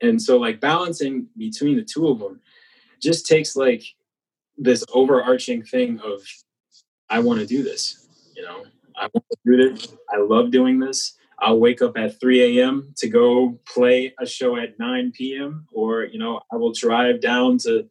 [0.00, 2.40] And so like balancing between the two of them
[3.00, 3.84] just takes like
[4.56, 6.22] this overarching thing of
[7.10, 8.64] I want to do this, you know.
[8.96, 9.94] I want to do this.
[10.12, 11.16] I love doing this.
[11.40, 12.94] I'll wake up at 3 a.m.
[12.98, 15.66] to go play a show at 9 p.m.
[15.72, 17.88] or you know, I will drive down to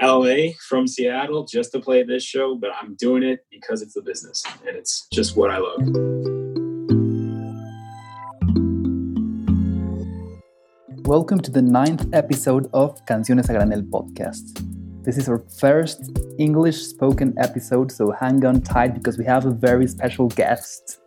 [0.00, 4.02] LA from Seattle just to play this show, but I'm doing it because it's a
[4.02, 6.35] business and it's just what I love.
[11.06, 14.60] Welcome to the ninth episode of Canciones a Granel podcast.
[15.04, 19.52] This is our first English spoken episode, so hang on tight because we have a
[19.52, 20.98] very special guest.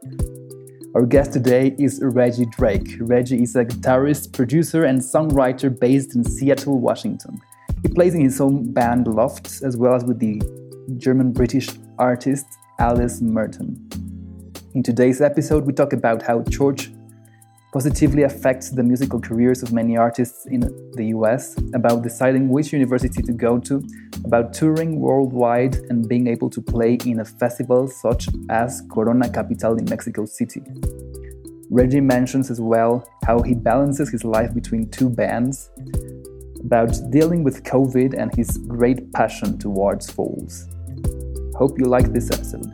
[0.96, 2.96] Our guest today is Reggie Drake.
[3.02, 7.38] Reggie is a guitarist, producer, and songwriter based in Seattle, Washington.
[7.84, 10.42] He plays in his own band Lofts as well as with the
[10.96, 12.46] German British artist
[12.80, 13.90] Alice Merton.
[14.76, 16.90] In today's episode, we talk about how church
[17.72, 20.62] positively affects the musical careers of many artists in
[20.96, 23.84] the US, about deciding which university to go to,
[24.26, 29.78] about touring worldwide and being able to play in a festival such as Corona Capital
[29.78, 30.62] in Mexico City.
[31.70, 35.70] Reggie mentions as well how he balances his life between two bands,
[36.62, 40.68] about dealing with COVID and his great passion towards Foals.
[41.56, 42.72] Hope you like this episode.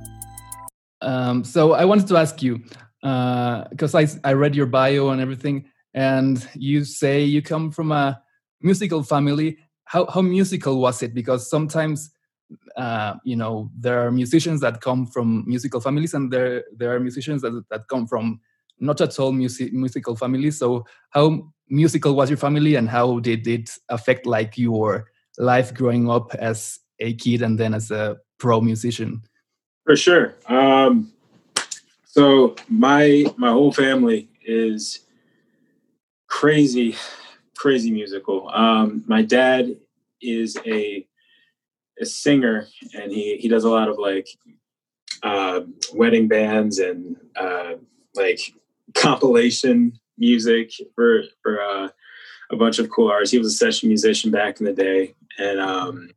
[1.02, 2.64] Um, so I wanted to ask you,
[3.06, 7.92] because uh, I, I read your bio and everything, and you say you come from
[7.92, 8.20] a
[8.62, 9.60] musical family.
[9.84, 11.14] How, how musical was it?
[11.14, 12.10] Because sometimes,
[12.76, 17.00] uh, you know, there are musicians that come from musical families, and there there are
[17.00, 18.40] musicians that, that come from
[18.80, 20.58] not at all music, musical families.
[20.58, 26.10] So, how musical was your family, and how did it affect like your life growing
[26.10, 29.22] up as a kid and then as a pro musician?
[29.84, 30.34] For sure.
[30.48, 31.12] Um,
[32.16, 35.02] so my my whole family is
[36.28, 36.96] crazy,
[37.58, 38.50] crazy musical.
[38.50, 39.76] Um, my dad
[40.22, 41.06] is a
[42.00, 44.30] a singer, and he he does a lot of like
[45.24, 45.62] uh,
[45.94, 47.74] wedding bands and uh,
[48.16, 48.40] like
[48.94, 51.90] compilation music for for uh,
[52.50, 53.34] a bunch of cool artists.
[53.34, 56.12] He was a session musician back in the day, and um,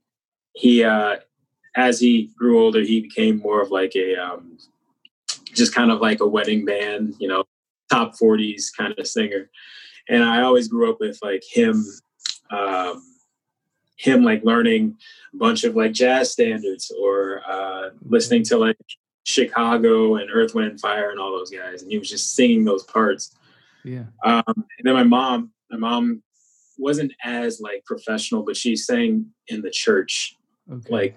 [0.53, 1.17] he uh,
[1.75, 4.59] as he grew older, he became more of like a um,
[5.59, 7.45] just kind of like a wedding band, you know,
[7.91, 9.51] top 40s kind of singer.
[10.09, 11.85] And I always grew up with like him,
[12.51, 13.03] um,
[13.97, 14.97] him like learning
[15.35, 18.77] a bunch of like jazz standards or uh, listening to like
[19.25, 21.83] Chicago and Earth, Wind, and Fire and all those guys.
[21.83, 23.35] And he was just singing those parts.
[23.85, 24.05] Yeah.
[24.25, 26.23] Um, and then my mom, my mom
[26.79, 30.37] wasn't as like professional, but she sang in the church
[30.71, 30.91] okay.
[30.91, 31.17] like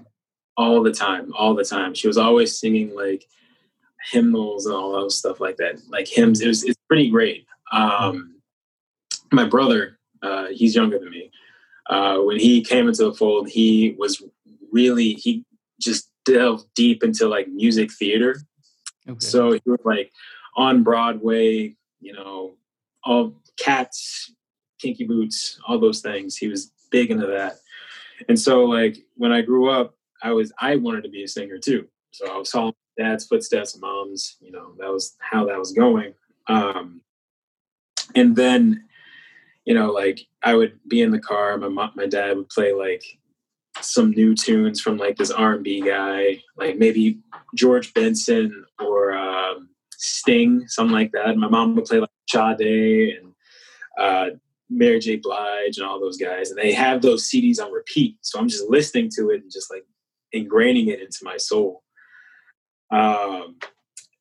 [0.57, 1.93] all the time, all the time.
[1.93, 3.27] She was always singing like
[4.09, 6.41] hymnals and all those stuff like that, like hymns.
[6.41, 7.45] It was it's pretty great.
[7.71, 8.35] Um,
[9.31, 11.31] my brother, uh, he's younger than me.
[11.89, 14.21] Uh, when he came into the fold, he was
[14.71, 15.45] really he
[15.79, 18.37] just delved deep into like music theater.
[19.09, 19.19] Okay.
[19.19, 20.11] So he was like
[20.55, 22.53] on Broadway, you know,
[23.03, 24.33] all cats,
[24.79, 26.37] kinky boots, all those things.
[26.37, 27.55] He was big into that.
[28.29, 31.57] And so like when I grew up, I was I wanted to be a singer
[31.57, 31.87] too.
[32.11, 36.13] So I was following dad's footsteps, mom's, you know, that was how that was going.
[36.47, 37.01] Um,
[38.15, 38.85] and then,
[39.65, 42.73] you know, like I would be in the car, my mom, my dad would play
[42.73, 43.03] like
[43.79, 47.19] some new tunes from like this R&B guy, like maybe
[47.55, 51.37] George Benson or um, Sting, something like that.
[51.37, 53.33] My mom would play like Sade and
[53.99, 54.35] uh,
[54.69, 55.17] Mary J.
[55.17, 58.17] Blige and all those guys, and they have those CDs on repeat.
[58.21, 59.85] So I'm just listening to it and just like
[60.33, 61.83] ingraining it into my soul.
[62.91, 63.57] Um,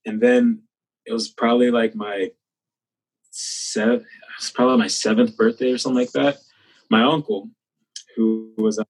[0.06, 0.62] and then
[1.06, 2.30] it was probably like my
[3.30, 4.06] seven,
[4.38, 6.38] it's probably my seventh birthday or something like that.
[6.88, 7.50] My uncle,
[8.16, 8.86] who was a,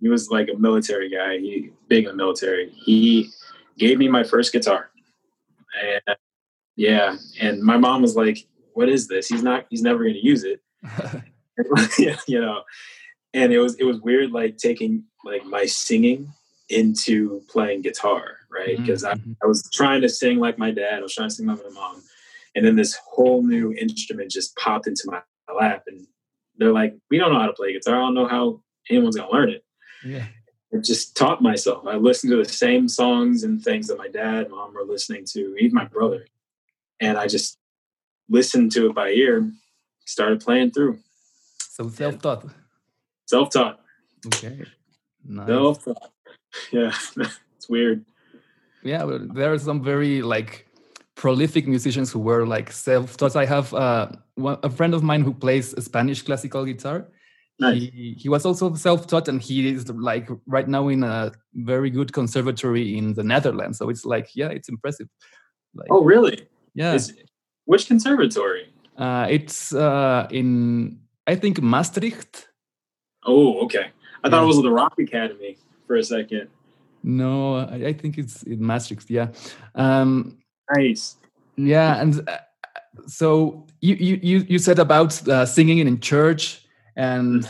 [0.00, 2.70] he was like a military guy, he big in the military.
[2.70, 3.30] He
[3.78, 4.90] gave me my first guitar,
[5.80, 6.16] and
[6.76, 9.28] yeah, and my mom was like, "What is this?
[9.28, 9.66] He's not.
[9.70, 10.60] He's never going to use it."
[12.26, 12.62] you know,
[13.34, 16.32] and it was it was weird, like taking like my singing
[16.72, 18.76] into playing guitar, right?
[18.76, 19.32] Because mm-hmm.
[19.42, 21.58] I, I was trying to sing like my dad, I was trying to sing like
[21.64, 22.02] my mom.
[22.54, 25.22] And then this whole new instrument just popped into my
[25.54, 25.84] lap.
[25.86, 26.06] And
[26.56, 27.96] they're like, we don't know how to play guitar.
[27.96, 28.60] I don't know how
[28.90, 29.64] anyone's going to learn it.
[30.04, 30.26] Yeah.
[30.74, 31.86] I just taught myself.
[31.86, 35.56] I listened to the same songs and things that my dad, mom were listening to,
[35.58, 36.26] even my brother.
[37.00, 37.58] And I just
[38.28, 39.50] listened to it by ear,
[40.06, 40.98] started playing through.
[41.58, 42.46] So self taught.
[43.26, 43.80] Self taught.
[44.26, 44.64] Okay.
[45.24, 45.46] Nice.
[45.46, 46.12] Self taught.
[46.72, 46.92] yeah,
[47.56, 48.04] it's weird.
[48.82, 50.66] Yeah, but there are some very like
[51.14, 53.36] prolific musicians who were like self-taught.
[53.36, 57.06] I have uh, one, a friend of mine who plays a Spanish classical guitar.
[57.58, 57.80] Nice.
[57.80, 62.12] He, he was also self-taught, and he is like right now in a very good
[62.12, 63.78] conservatory in the Netherlands.
[63.78, 65.08] So it's like, yeah, it's impressive.
[65.74, 66.48] Like, oh, really?
[66.74, 66.94] Yeah.
[66.94, 67.14] Is,
[67.66, 68.72] which conservatory?
[68.96, 72.48] Uh, it's uh, in I think Maastricht.
[73.24, 73.90] Oh, okay.
[74.24, 74.30] I yeah.
[74.30, 75.56] thought it was the Rock Academy
[75.92, 76.48] for a second.
[77.02, 79.10] No, I, I think it's in Maastricht.
[79.10, 79.28] Yeah.
[79.74, 80.38] Um,
[80.74, 81.16] nice.
[81.56, 82.38] Yeah, and uh,
[83.06, 86.64] so you you you said about uh, singing in church,
[86.96, 87.46] and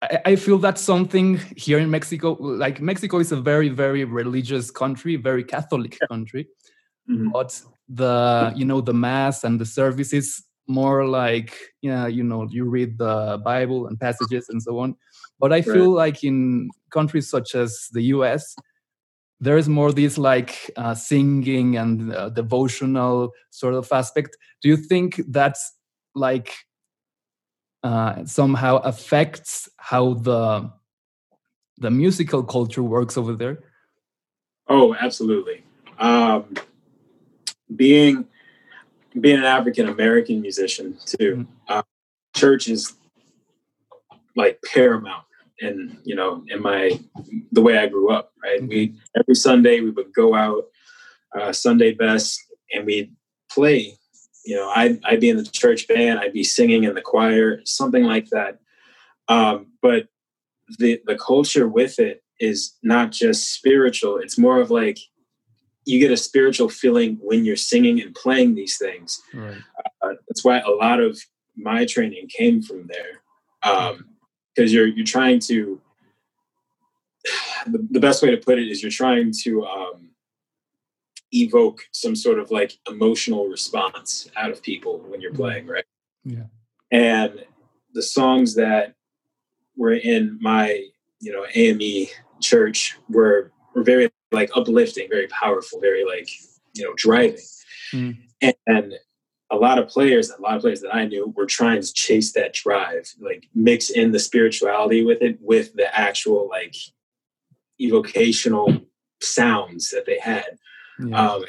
[0.00, 2.38] I, I feel that's something here in Mexico.
[2.40, 6.48] Like Mexico is a very very religious country, very Catholic country,
[7.10, 7.28] mm-hmm.
[7.28, 7.60] but
[7.90, 11.52] the you know the mass and the services more like
[11.82, 14.96] yeah you know you read the bible and passages and so on
[15.44, 16.04] but i feel right.
[16.04, 18.56] like in countries such as the us
[19.40, 24.76] there is more this like uh, singing and uh, devotional sort of aspect do you
[24.76, 25.62] think that's
[26.14, 26.50] like
[27.82, 30.70] uh, somehow affects how the
[31.84, 33.58] the musical culture works over there
[34.68, 35.62] oh absolutely
[35.98, 36.54] um,
[37.76, 38.26] being
[39.20, 41.72] being an African American musician too, mm-hmm.
[41.72, 41.82] uh,
[42.34, 42.94] church is
[44.36, 45.24] like paramount
[45.58, 46.98] in you know in my
[47.52, 48.32] the way I grew up.
[48.42, 48.68] Right, mm-hmm.
[48.68, 50.64] we every Sunday we would go out
[51.38, 52.40] uh, Sunday best
[52.72, 53.14] and we'd
[53.50, 53.98] play.
[54.44, 57.60] You know, I'd I'd be in the church band, I'd be singing in the choir,
[57.64, 58.58] something like that.
[59.28, 60.08] Um, but
[60.78, 64.98] the the culture with it is not just spiritual; it's more of like
[65.86, 69.20] you get a spiritual feeling when you're singing and playing these things.
[69.32, 69.56] Right.
[70.02, 71.18] Uh, that's why a lot of
[71.56, 73.22] my training came from there,
[74.54, 75.80] because you're you're trying to.
[77.66, 80.10] The, the, best way to put it is you're trying to um,
[81.32, 85.42] evoke some sort of like emotional response out of people when you're mm-hmm.
[85.42, 85.86] playing, right?
[86.24, 86.42] Yeah.
[86.92, 87.42] And
[87.94, 88.94] the songs that
[89.78, 90.86] were in my
[91.20, 92.08] you know AME
[92.40, 96.28] church were were very like uplifting, very powerful, very like
[96.74, 97.40] you know driving.
[97.92, 98.18] Mm.
[98.42, 98.94] And, and
[99.54, 102.32] a lot of players, a lot of players that I knew were trying to chase
[102.32, 106.74] that drive, like mix in the spirituality with it, with the actual like
[107.80, 108.80] evocational
[109.22, 110.58] sounds that they had.
[110.98, 111.32] Yeah.
[111.32, 111.44] Um,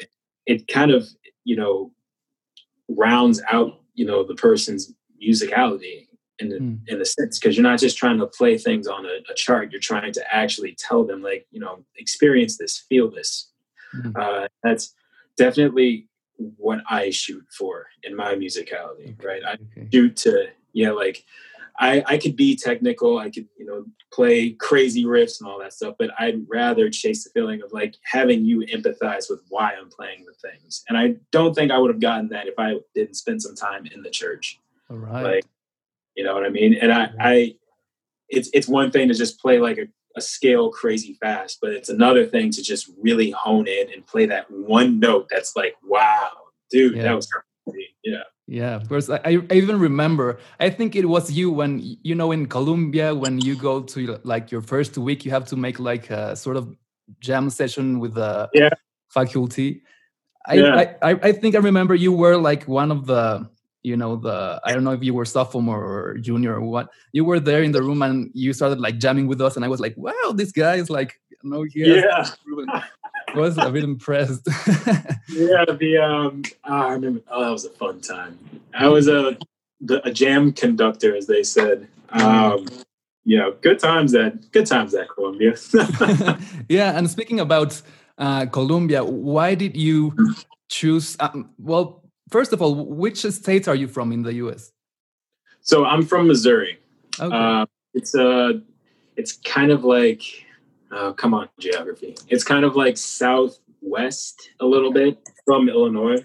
[0.46, 1.08] it kind of,
[1.44, 1.92] you know,
[2.88, 4.92] rounds out, you know, the person's
[5.22, 6.06] musicality
[6.38, 6.78] in the, mm.
[6.86, 9.72] in a sense because you're not just trying to play things on a, a, chart
[9.72, 13.50] you're trying to actually tell them like you know experience this feel this
[13.94, 14.14] mm.
[14.18, 14.92] uh, that's
[15.38, 16.08] definitely
[16.56, 19.26] what i shoot for in my musicality okay.
[19.26, 19.88] right i okay.
[19.92, 21.24] shoot to yeah like
[21.78, 25.74] I, I could be technical i could you know play crazy riffs and all that
[25.74, 29.90] stuff but i'd rather chase the feeling of like having you empathize with why i'm
[29.90, 33.14] playing the things and i don't think i would have gotten that if i didn't
[33.14, 35.44] spend some time in the church all right like
[36.16, 36.74] you know what I mean?
[36.74, 37.54] And I, I
[38.28, 39.86] it's it's one thing to just play like a,
[40.16, 44.26] a scale crazy fast, but it's another thing to just really hone in and play
[44.26, 46.30] that one note that's like, wow,
[46.70, 47.02] dude, yeah.
[47.02, 47.94] that was crazy.
[48.02, 48.22] Yeah.
[48.48, 49.10] Yeah, of course.
[49.10, 50.38] I, I even remember.
[50.60, 54.52] I think it was you when you know in Colombia, when you go to like
[54.52, 56.72] your first week, you have to make like a sort of
[57.18, 58.70] jam session with the yeah.
[59.08, 59.82] faculty.
[60.46, 60.94] I, yeah.
[61.02, 63.50] I I think I remember you were like one of the
[63.86, 67.24] you know the i don't know if you were sophomore or junior or what you
[67.24, 69.80] were there in the room and you started like jamming with us and i was
[69.80, 72.28] like wow this guy is like you know he yeah.
[73.28, 74.46] I was a bit impressed.
[75.28, 78.38] Yeah the um oh, i remember oh that was a fun time.
[78.72, 79.36] I was a
[79.80, 81.88] the, a jam conductor as they said.
[82.10, 82.66] Um
[83.24, 85.54] yeah good times at good times at columbia.
[86.68, 87.82] Yeah and speaking about
[88.18, 90.14] uh, Columbia, why did you
[90.68, 91.16] choose?
[91.20, 94.72] Um, well, first of all, which states are you from in the U.S.?
[95.60, 96.78] So I'm from Missouri.
[97.18, 97.36] Okay.
[97.36, 98.52] Uh, it's a, uh,
[99.16, 100.22] it's kind of like,
[100.92, 102.14] uh, come on, geography.
[102.28, 106.24] It's kind of like southwest a little bit from Illinois.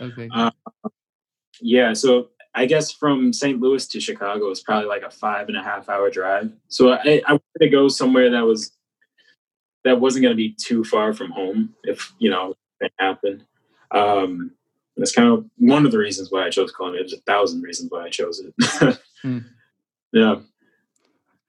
[0.00, 0.28] Okay.
[0.32, 0.50] Uh,
[1.60, 1.92] yeah.
[1.92, 3.60] So I guess from St.
[3.60, 6.52] Louis to Chicago is probably like a five and a half hour drive.
[6.68, 8.72] So I, I wanted to go somewhere that was
[9.84, 13.44] that wasn't going to be too far from home if you know it happened.
[13.90, 14.52] Um,
[14.98, 17.02] that's kind of one of the reasons why I chose Columbia.
[17.02, 18.54] There's a thousand reasons why I chose it.
[19.24, 19.44] mm.
[20.12, 20.36] Yeah.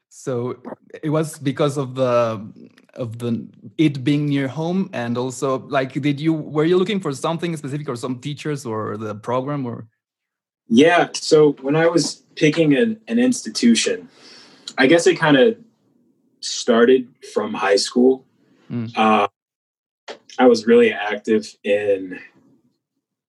[0.10, 0.62] So
[1.02, 2.46] it was because of the
[2.94, 7.14] of the it being near home, and also like, did you were you looking for
[7.14, 9.88] something specific, or some teachers, or the program, or?
[10.68, 11.10] Yeah.
[11.14, 14.10] So when I was picking an, an institution,
[14.78, 15.58] I guess it kind of
[16.42, 18.26] started from high school.
[18.70, 18.92] Mm.
[18.96, 19.28] Uh,
[20.38, 22.20] I was really active in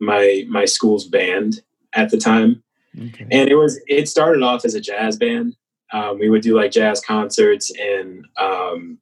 [0.00, 1.62] my my school's band
[1.94, 2.62] at the time,
[2.96, 3.26] okay.
[3.30, 5.56] and it was it started off as a jazz band.
[5.92, 8.98] Um, we would do like jazz concerts and um,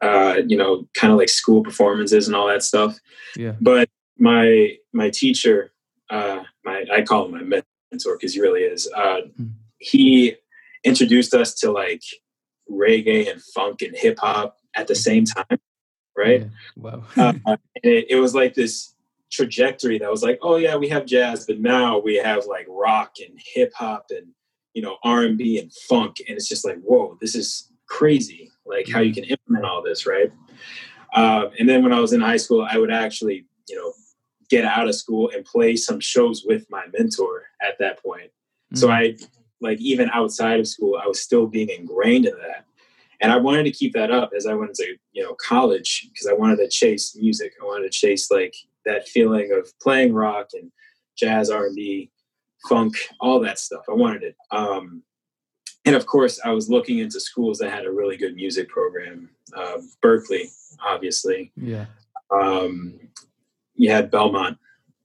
[0.00, 2.98] uh, you know, kind of like school performances and all that stuff.
[3.36, 3.54] Yeah.
[3.60, 5.72] But my my teacher,
[6.10, 8.90] uh, my I call him my mentor because he really is.
[8.94, 9.52] Uh, mm.
[9.78, 10.36] He
[10.84, 12.02] introduced us to like
[12.70, 15.58] reggae and funk and hip hop at the same time,
[16.16, 16.42] right?
[16.42, 16.48] Yeah.
[16.76, 17.04] Wow.
[17.16, 18.94] uh, it, it was like this
[19.30, 23.14] trajectory that was like, oh yeah, we have jazz, but now we have like rock
[23.24, 24.28] and hip hop and
[24.74, 28.50] you know R and B and funk, and it's just like, whoa, this is crazy.
[28.66, 29.22] Like how you mm-hmm.
[29.22, 30.32] can implement all this, right?
[31.14, 33.92] Um, and then when I was in high school, I would actually, you know,
[34.48, 38.30] get out of school and play some shows with my mentor at that point.
[38.72, 38.76] Mm-hmm.
[38.76, 39.16] So I
[39.60, 42.64] like even outside of school, I was still being ingrained in that.
[43.20, 46.26] And I wanted to keep that up as I went to, you know, college because
[46.26, 47.52] I wanted to chase music.
[47.60, 50.70] I wanted to chase like that feeling of playing rock and
[51.16, 52.10] jazz, R and B,
[52.68, 53.84] funk, all that stuff.
[53.88, 54.36] I wanted it.
[54.50, 55.02] Um,
[55.84, 59.30] and of course, I was looking into schools that had a really good music program.
[59.56, 60.50] Uh, Berklee,
[60.84, 61.52] obviously.
[61.56, 61.86] Yeah.
[62.30, 63.00] Um,
[63.74, 64.58] you had Belmont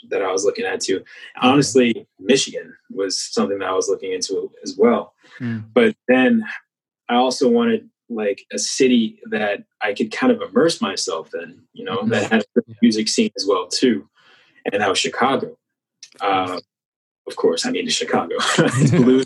[0.09, 1.03] that I was looking at too.
[1.41, 5.13] Honestly, Michigan was something that I was looking into as well.
[5.39, 5.65] Mm.
[5.73, 6.45] But then
[7.09, 11.83] I also wanted like a city that I could kind of immerse myself in, you
[11.83, 12.09] know, mm-hmm.
[12.09, 14.07] that had a music scene as well too.
[14.71, 15.57] And that was Chicago.
[16.19, 16.59] Uh,
[17.27, 18.35] of course, I mean Chicago.
[18.91, 19.25] blues,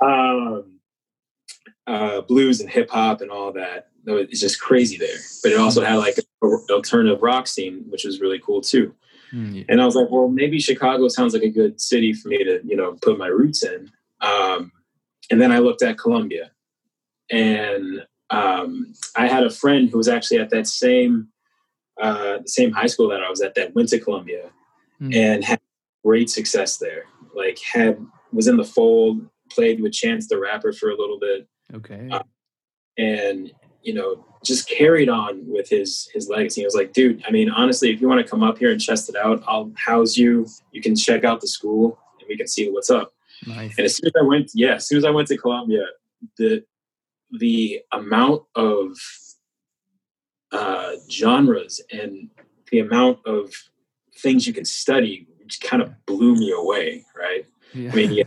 [0.00, 0.78] um,
[1.86, 3.88] uh, blues and hip hop and all that.
[4.06, 5.18] It's just crazy there.
[5.42, 8.94] But it also had like an alternative rock scene, which was really cool too.
[9.32, 9.64] Mm, yeah.
[9.68, 12.60] And I was like, well, maybe Chicago sounds like a good city for me to,
[12.64, 13.90] you know, put my roots in.
[14.20, 14.72] Um,
[15.30, 16.50] and then I looked at Columbia,
[17.30, 21.28] and um, I had a friend who was actually at that same
[22.00, 24.50] uh, the same high school that I was at that went to Columbia,
[25.00, 25.14] mm.
[25.14, 25.60] and had
[26.04, 27.04] great success there.
[27.34, 27.98] Like had
[28.32, 31.48] was in the fold, played with Chance the Rapper for a little bit.
[31.74, 32.08] Okay.
[32.10, 32.22] Uh,
[32.96, 36.60] and you know, just carried on with his his legacy.
[36.60, 38.80] He was like, dude, I mean, honestly, if you want to come up here and
[38.80, 40.46] test it out, I'll house you.
[40.72, 43.12] You can check out the school and we can see what's up.
[43.46, 43.76] Nice.
[43.78, 45.84] And as soon as I went, yeah, as soon as I went to Columbia,
[46.36, 46.64] the
[47.30, 48.96] the amount of
[50.52, 52.30] uh, genres and
[52.70, 53.52] the amount of
[54.16, 57.46] things you can study just kind of blew me away, right?
[57.72, 57.92] Yeah.
[57.92, 58.24] I mean, you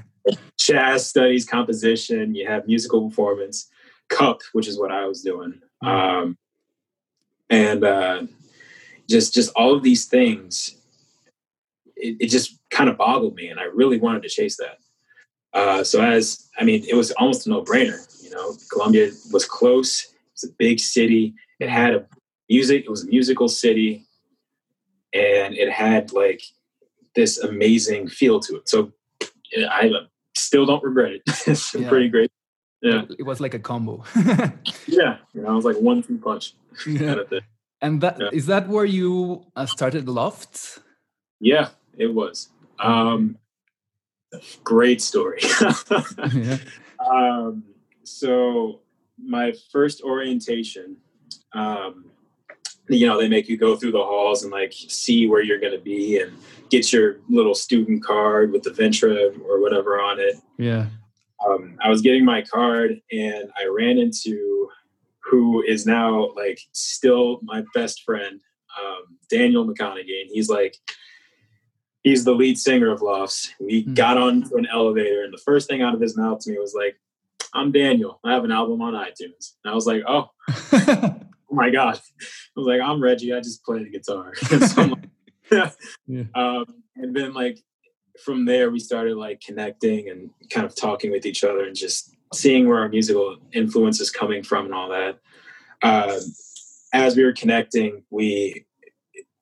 [0.57, 3.69] jazz studies, composition, you have musical performance,
[4.09, 5.61] cup, which is what I was doing.
[5.83, 5.87] Mm-hmm.
[5.87, 6.37] Um,
[7.49, 8.23] and uh,
[9.09, 10.77] just just all of these things,
[11.95, 14.77] it, it just kind of boggled me, and I really wanted to chase that.
[15.53, 17.99] Uh, so as I mean, it was almost a no brainer.
[18.31, 20.13] You know, Columbia was close.
[20.31, 21.33] It's a big city.
[21.59, 22.05] It had a
[22.49, 22.85] music.
[22.85, 24.05] It was a musical city,
[25.13, 26.41] and it had like
[27.13, 28.69] this amazing feel to it.
[28.69, 28.93] So
[29.57, 29.91] I
[30.35, 31.21] still don't regret it.
[31.47, 31.89] it's yeah.
[31.89, 32.31] pretty great.
[32.81, 34.03] Yeah, it was like a combo.
[34.87, 36.53] yeah, you know, I was like one two punch.
[36.87, 37.23] Yeah.
[37.81, 38.29] and that yeah.
[38.31, 40.79] is that where you uh, started Loft?
[41.41, 42.47] Yeah, it was.
[42.79, 43.37] Um,
[44.63, 45.41] great story.
[46.33, 46.57] yeah.
[47.05, 47.63] um,
[48.03, 48.81] so
[49.17, 50.97] my first orientation,
[51.53, 52.05] um,
[52.89, 55.73] you know, they make you go through the halls and like see where you're going
[55.73, 56.37] to be and
[56.69, 60.35] get your little student card with the Ventra or whatever on it.
[60.57, 60.87] Yeah.
[61.47, 64.69] Um, I was getting my card and I ran into
[65.23, 68.41] who is now like still my best friend,
[68.79, 70.21] um, Daniel McConaughey.
[70.21, 70.75] And he's like,
[72.03, 73.53] he's the lead singer of Lofts.
[73.59, 73.93] We mm-hmm.
[73.93, 76.73] got onto an elevator, and the first thing out of his mouth to me was
[76.73, 76.97] like,
[77.53, 78.19] "I'm Daniel.
[78.23, 80.29] I have an album on iTunes." And I was like, "Oh,
[80.73, 81.15] oh
[81.51, 83.33] my god!" I was like, "I'm Reggie.
[83.33, 84.35] I just play the guitar."
[84.67, 85.71] so like,
[86.07, 86.23] yeah.
[86.35, 86.65] Um,
[86.95, 87.59] and then like
[88.23, 92.15] from there, we started like connecting and kind of talking with each other and just
[92.33, 95.19] seeing where our musical influence is coming from and all that.
[95.81, 96.19] Uh,
[96.93, 98.65] as we were connecting, we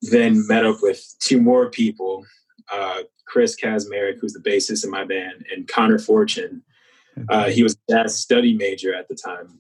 [0.02, 2.26] then met up with two more people
[2.72, 6.64] uh, Chris Kazmarek, who's the bassist in my band, and Connor Fortune.
[7.28, 9.60] Uh, he was a jazz study major at the time.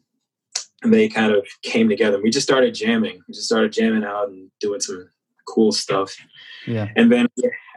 [0.81, 2.21] And they kind of came together.
[2.21, 3.19] We just started jamming.
[3.27, 5.09] We just started jamming out and doing some
[5.45, 6.15] cool stuff.
[6.65, 6.87] Yeah.
[6.95, 7.27] And then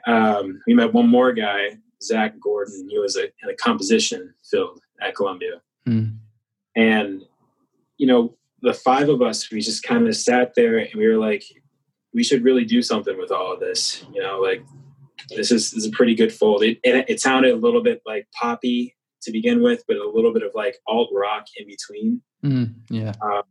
[0.07, 2.87] um, we met one more guy, Zach Gordon.
[2.89, 5.63] He was a, in a composition field at Columbia.
[5.89, 6.19] Mm.
[6.77, 7.23] And,
[7.99, 11.19] you know, the five of us, we just kind of sat there and we were
[11.19, 11.43] like,
[12.15, 14.05] we should really do something with all of this.
[14.15, 14.63] You know, like
[15.31, 16.63] this is, this is a pretty good fold.
[16.63, 20.33] It, it, it sounded a little bit like poppy to begin with, but a little
[20.33, 22.23] bit of like alt rock in between.
[22.45, 23.13] Mm, yeah.
[23.23, 23.43] Um,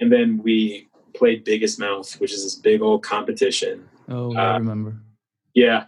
[0.00, 4.58] and then we played Biggest Mouth, which is this big old competition Oh, I uh,
[4.58, 4.96] remember.
[5.54, 5.84] Yeah,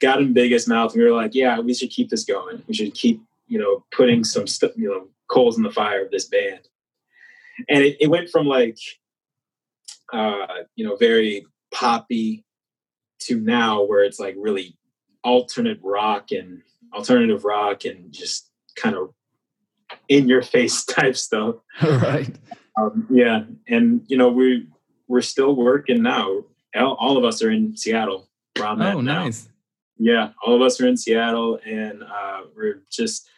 [0.00, 0.92] got in Biggest mouth.
[0.92, 2.62] And we were like, yeah, we should keep this going.
[2.66, 6.10] We should keep, you know, putting some stuff, you know, coals in the fire of
[6.10, 6.68] this band.
[7.68, 8.78] And it, it went from like,
[10.12, 12.44] uh, you know, very poppy
[13.20, 14.76] to now where it's like really
[15.22, 19.14] alternate rock and alternative rock and just kind of
[20.08, 21.56] in your face type stuff.
[21.82, 22.34] right.
[22.78, 24.66] Um, yeah, and you know we
[25.08, 26.44] we're still working now.
[26.74, 28.30] All, of us are in Seattle.
[28.96, 29.48] oh, nice.
[29.98, 33.28] Yeah, all of us are in Seattle, and uh, we're just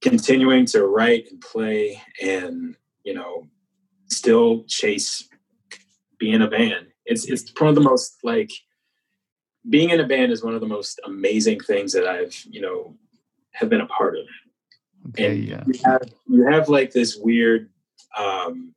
[0.00, 2.74] continuing to write and play, and
[3.04, 3.48] you know,
[4.06, 5.28] still chase
[6.18, 6.86] being a band.
[7.04, 8.50] It's it's one of the most like
[9.68, 12.96] being in a band is one of the most amazing things that I've you know
[13.58, 14.24] have been a part of.
[15.10, 15.64] Okay, and yeah.
[15.66, 17.70] you have you have like this weird
[18.18, 18.74] um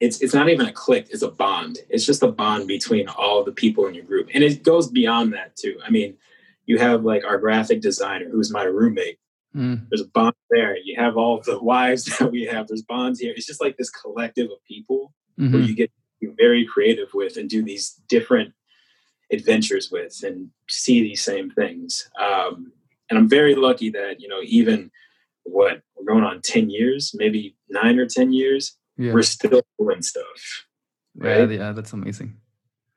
[0.00, 3.44] it's it's not even a click it's a bond it's just a bond between all
[3.44, 6.16] the people in your group and it goes beyond that too i mean
[6.66, 9.18] you have like our graphic designer who's my roommate
[9.54, 9.80] mm.
[9.90, 13.32] there's a bond there you have all the wives that we have there's bonds here
[13.36, 15.52] it's just like this collective of people mm-hmm.
[15.52, 15.90] where you get
[16.36, 18.52] very creative with and do these different
[19.30, 22.72] adventures with and see these same things um,
[23.08, 24.90] and I'm very lucky that you know even
[25.44, 29.12] what we're going on ten years, maybe nine or ten years, yeah.
[29.12, 30.66] we're still doing stuff.
[31.16, 31.50] Right?
[31.50, 32.36] Yeah, yeah, that's amazing.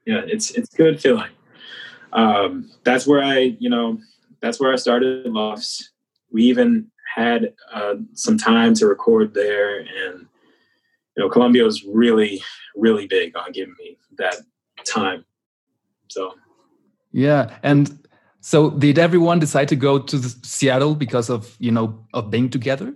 [0.06, 1.32] Yeah, it's it's good feeling.
[2.14, 4.00] Um, that's where I, you know,
[4.42, 5.92] that's where I started Lofts.
[6.32, 10.28] We even had uh, some time to record there, and
[11.16, 12.42] you know, Columbia was really,
[12.76, 14.36] really big on giving me that
[14.86, 15.26] time.
[16.08, 16.36] So,
[17.12, 18.06] yeah, and
[18.42, 22.96] so did everyone decide to go to Seattle because of you know of being together?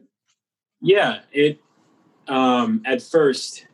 [0.82, 1.60] Yeah, it.
[2.28, 3.68] Um, at first,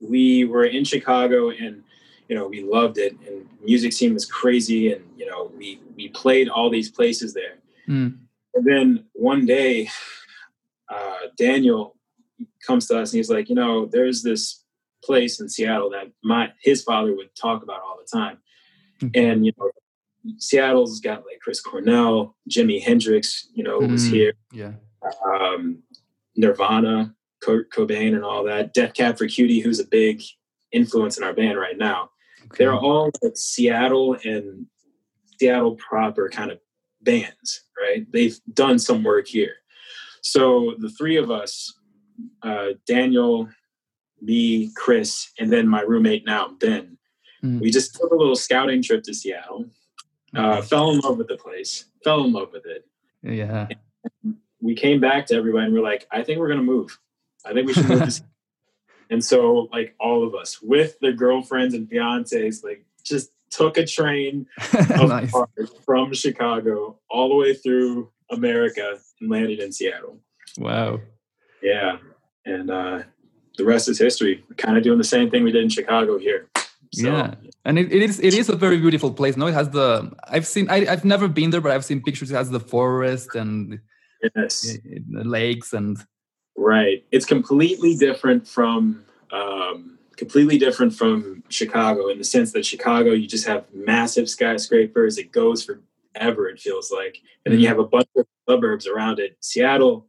[0.00, 1.82] we were in Chicago, and
[2.28, 6.08] you know we loved it, and music scene was crazy, and you know we we
[6.08, 7.58] played all these places there.
[7.88, 8.18] Mm.
[8.54, 9.90] And then one day,
[10.88, 11.96] uh, Daniel
[12.64, 14.62] comes to us, and he's like, you know, there's this
[15.02, 18.38] place in Seattle that my his father would talk about all the time,
[19.14, 19.70] and you know
[20.38, 24.34] Seattle's got like Chris Cornell, Jimi Hendrix, you know, mm, was here.
[24.52, 24.72] Yeah.
[25.24, 25.82] Um,
[26.36, 28.74] Nirvana, Kurt Cobain, and all that.
[28.74, 30.22] Death Cab for Cutie, who's a big
[30.72, 32.10] influence in our band right now.
[32.46, 32.56] Okay.
[32.58, 34.66] They're all like Seattle and
[35.38, 36.58] Seattle proper kind of
[37.02, 38.06] bands, right?
[38.12, 39.54] They've done some work here.
[40.22, 41.72] So the three of us,
[42.42, 43.48] uh, Daniel,
[44.20, 46.98] me, Chris, and then my roommate now, Ben,
[47.44, 47.60] mm.
[47.60, 49.66] we just took a little scouting trip to Seattle
[50.36, 51.86] uh, fell in love with the place.
[52.04, 52.86] Fell in love with it.
[53.22, 53.68] Yeah.
[54.22, 56.98] And we came back to everybody and we're like, I think we're gonna move.
[57.44, 58.20] I think we should move.
[59.10, 63.86] and so, like all of us, with their girlfriends and fiancés, like just took a
[63.86, 64.46] train
[64.90, 65.32] nice.
[65.84, 70.18] from Chicago all the way through America and landed in Seattle.
[70.58, 71.00] Wow.
[71.62, 71.98] Yeah.
[72.44, 73.02] And uh,
[73.56, 74.44] the rest is history.
[74.48, 76.48] We're kind of doing the same thing we did in Chicago here.
[76.92, 77.34] So, yeah,
[77.66, 79.36] and it, it is it is a very beautiful place.
[79.36, 82.30] No, it has the I've seen I, have never been there, but I've seen pictures.
[82.30, 83.80] It has the forest and
[84.22, 84.78] yes,
[85.10, 85.98] the lakes and
[86.56, 87.04] right.
[87.10, 93.26] It's completely different from um, completely different from Chicago in the sense that Chicago you
[93.26, 95.18] just have massive skyscrapers.
[95.18, 96.48] It goes forever.
[96.48, 97.78] It feels like, and then you mm-hmm.
[97.78, 99.38] have a bunch of suburbs around it.
[99.40, 100.06] Seattle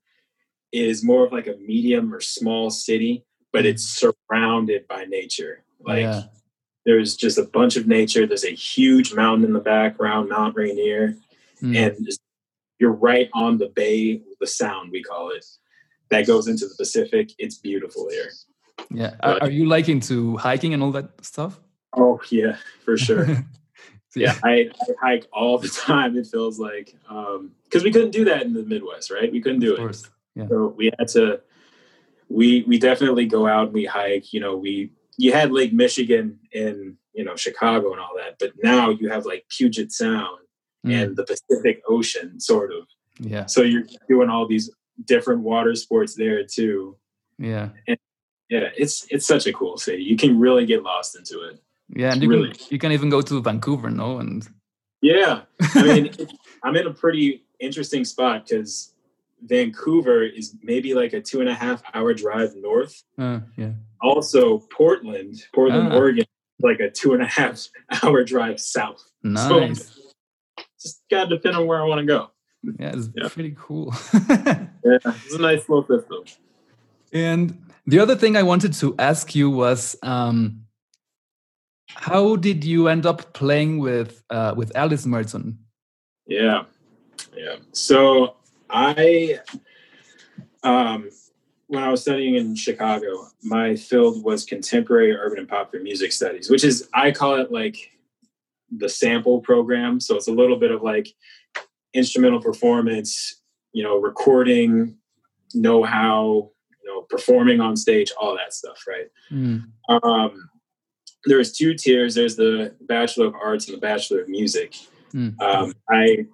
[0.72, 3.70] is more of like a medium or small city, but mm-hmm.
[3.70, 5.64] it's surrounded by nature.
[5.80, 6.02] Like.
[6.02, 6.22] Yeah
[6.88, 8.26] there's just a bunch of nature.
[8.26, 11.18] There's a huge mountain in the background, Mount Rainier,
[11.62, 11.76] mm.
[11.76, 12.08] and
[12.80, 15.46] you're right on the bay, the Sound we call it,
[16.10, 17.34] that goes into the Pacific.
[17.38, 18.30] It's beautiful here.
[18.90, 21.60] Yeah, but, are you liking to hiking and all that stuff?
[21.94, 23.28] Oh yeah, for sure.
[24.16, 26.16] yeah, I, I, hike all the time.
[26.16, 29.30] It feels like because um, we couldn't do that in the Midwest, right?
[29.30, 29.98] We couldn't do it.
[30.36, 30.48] Yeah.
[30.48, 31.42] So we had to.
[32.30, 34.32] We we definitely go out and we hike.
[34.32, 38.52] You know, we you had Lake Michigan in you know Chicago and all that, but
[38.64, 40.40] now you have like Puget Sound
[40.86, 40.94] mm.
[40.94, 42.88] and the Pacific Ocean, sort of.
[43.20, 43.48] Yeah.
[43.48, 44.70] So you're doing all these
[45.06, 46.98] different water sports there too.
[47.40, 47.70] Yeah.
[47.88, 47.98] And
[48.50, 50.04] yeah, it's it's such a cool city.
[50.04, 51.62] You can really get lost into it.
[51.90, 54.20] Yeah, and you really, can you can even go to Vancouver, no?
[54.20, 54.48] And
[55.02, 55.42] yeah,
[55.76, 56.14] I mean,
[56.64, 58.94] I'm in a pretty interesting spot because
[59.42, 63.04] Vancouver is maybe like a two and a half hour drive north.
[63.18, 63.72] Uh, yeah.
[64.02, 65.98] Also, Portland, Portland, ah.
[65.98, 66.26] Oregon,
[66.62, 67.68] like a two and a half
[68.04, 69.04] hour drive south.
[69.24, 69.88] Nice.
[69.88, 69.94] So
[70.82, 72.32] just got to depend on where I want to go.
[72.80, 73.30] Yeah, it's yeah.
[73.30, 73.94] pretty cool.
[74.30, 76.24] yeah, it's a nice little system.
[77.14, 80.64] And the other thing I wanted to ask you was um,
[81.88, 85.60] how did you end up playing with uh, with Alice Merton?
[86.26, 86.64] Yeah,
[87.36, 87.56] yeah.
[87.72, 88.36] So
[88.70, 89.40] I,
[90.64, 91.10] um,
[91.68, 96.50] when I was studying in Chicago, my field was contemporary urban and popular music studies,
[96.50, 97.78] which is I call it like
[98.72, 100.00] the sample program.
[100.00, 101.14] So it's a little bit of like
[101.94, 103.42] instrumental performance,
[103.74, 104.98] you know, recording,
[105.54, 106.52] know how,
[106.84, 109.08] you know, performing on stage, all that stuff, right?
[109.32, 109.72] Mm.
[109.90, 110.50] Um,
[111.26, 112.16] there's two tiers.
[112.16, 114.76] There's the Bachelor of Arts and the Bachelor of Music.
[115.14, 115.40] Mm.
[115.42, 116.26] Um, I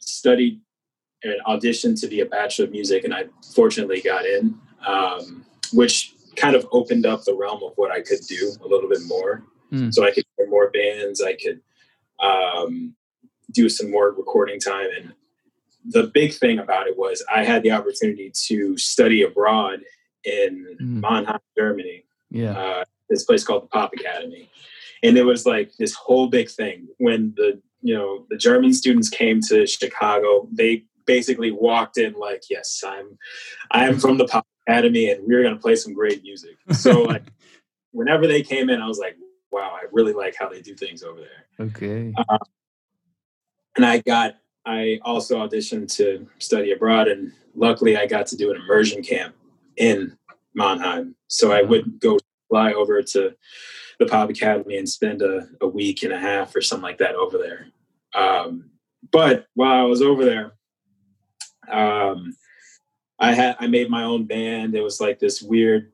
[0.00, 0.60] studied
[1.32, 6.14] and auditioned to be a Bachelor of Music, and I fortunately got in, um, which
[6.36, 9.42] kind of opened up the realm of what I could do a little bit more.
[9.72, 9.92] Mm.
[9.92, 11.22] So I could hear more bands.
[11.22, 11.60] I could
[12.22, 12.94] um,
[13.50, 14.88] do some more recording time.
[14.96, 15.12] And
[15.84, 19.80] the big thing about it was I had the opportunity to study abroad
[20.24, 21.00] in mm.
[21.00, 22.04] Mannheim, Germany.
[22.30, 22.52] Yeah.
[22.52, 24.50] Uh, this place called the Pop Academy.
[25.02, 29.08] And it was like this whole big thing when the you know the German students
[29.08, 30.48] came to Chicago.
[30.50, 33.18] They basically walked in like, "Yes, I'm
[33.70, 37.24] I'm from the Pop Academy, and we're going to play some great music." So like,
[37.92, 39.16] whenever they came in, I was like,
[39.50, 42.12] "Wow, I really like how they do things over there." Okay.
[42.16, 42.38] Uh,
[43.76, 48.50] and I got I also auditioned to study abroad, and luckily I got to do
[48.50, 49.34] an immersion camp
[49.76, 50.16] in
[50.54, 51.14] Mannheim.
[51.28, 53.34] So I would go fly over to
[53.98, 57.14] the Pop Academy and spend a, a week and a half or something like that
[57.14, 57.68] over there.
[58.14, 58.70] Um,
[59.12, 60.52] but while I was over there,
[61.70, 62.36] um,
[63.18, 64.74] I had I made my own band.
[64.74, 65.92] It was like this weird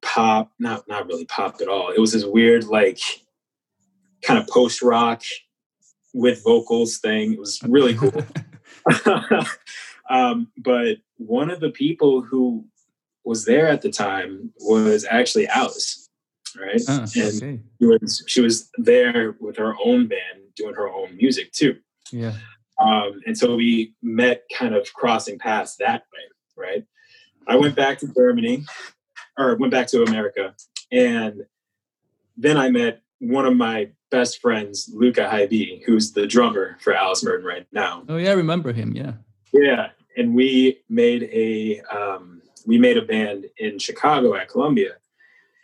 [0.00, 1.90] pop, not not really pop at all.
[1.90, 3.00] It was this weird like
[4.22, 5.22] kind of post rock
[6.14, 7.34] with vocals thing.
[7.34, 8.24] It was really cool.
[10.10, 12.64] um, but one of the people who
[13.24, 16.08] was there at the time was actually Alice,
[16.58, 16.80] right?
[16.88, 17.60] Oh, and okay.
[17.78, 21.76] she was she was there with her own band doing her own music too.
[22.10, 22.34] Yeah.
[22.82, 26.84] Um, and so we met kind of crossing paths that way, right?
[27.46, 28.64] I went back to Germany
[29.38, 30.54] or went back to America
[30.90, 31.42] and
[32.36, 37.24] then I met one of my best friends, Luca Hybe, who's the drummer for Alice
[37.24, 38.04] Merton right now.
[38.08, 38.92] Oh yeah, I remember him.
[38.94, 39.14] Yeah.
[39.52, 44.96] Yeah, and we made a um, we made a band in Chicago at Columbia,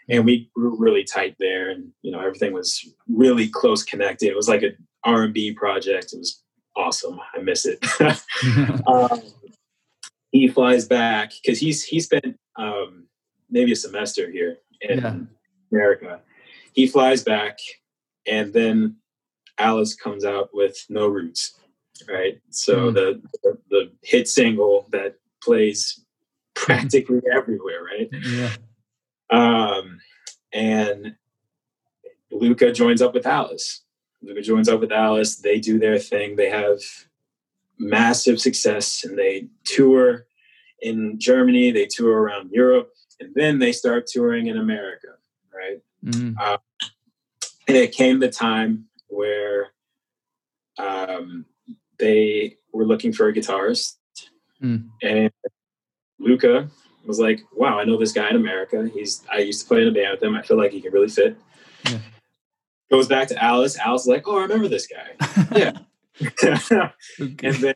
[0.08, 4.28] and we grew really tight there, and you know everything was really close connected.
[4.28, 6.12] It was like an R and B project.
[6.12, 6.42] It was
[6.78, 7.20] awesome.
[7.34, 7.84] I miss it.
[8.86, 9.20] um,
[10.30, 13.06] he flies back because he's he spent um,
[13.50, 15.16] maybe a semester here in yeah.
[15.72, 16.20] America.
[16.72, 17.58] He flies back,
[18.26, 18.96] and then
[19.58, 21.58] Alice comes out with No Roots,
[22.08, 22.40] right?
[22.50, 22.94] So mm.
[22.94, 26.04] the, the the hit single that plays
[26.54, 28.08] practically everywhere, right?
[28.12, 28.50] Yeah.
[29.30, 30.00] Um,
[30.52, 31.14] and
[32.30, 33.82] Luca joins up with Alice.
[34.22, 35.36] Luca joins up with Alice.
[35.36, 36.36] They do their thing.
[36.36, 36.80] They have
[37.78, 40.26] massive success and they tour
[40.80, 45.08] in Germany, they tour around Europe, and then they start touring in America,
[45.52, 45.82] right?
[46.04, 46.38] Mm-hmm.
[46.40, 46.58] Uh,
[47.66, 49.68] and it came the time where
[50.78, 51.44] um,
[51.98, 53.96] they were looking for a guitarist,
[54.62, 54.88] mm.
[55.02, 55.32] and
[56.18, 56.70] Luca
[57.06, 58.88] was like, "Wow, I know this guy in America.
[58.94, 60.36] He's I used to play in a band with him.
[60.36, 61.36] I feel like he can really fit."
[61.84, 61.98] Yeah.
[62.90, 63.78] Goes back to Alice.
[63.78, 65.72] Alice is like, "Oh, I remember this guy." yeah.
[67.18, 67.74] And then,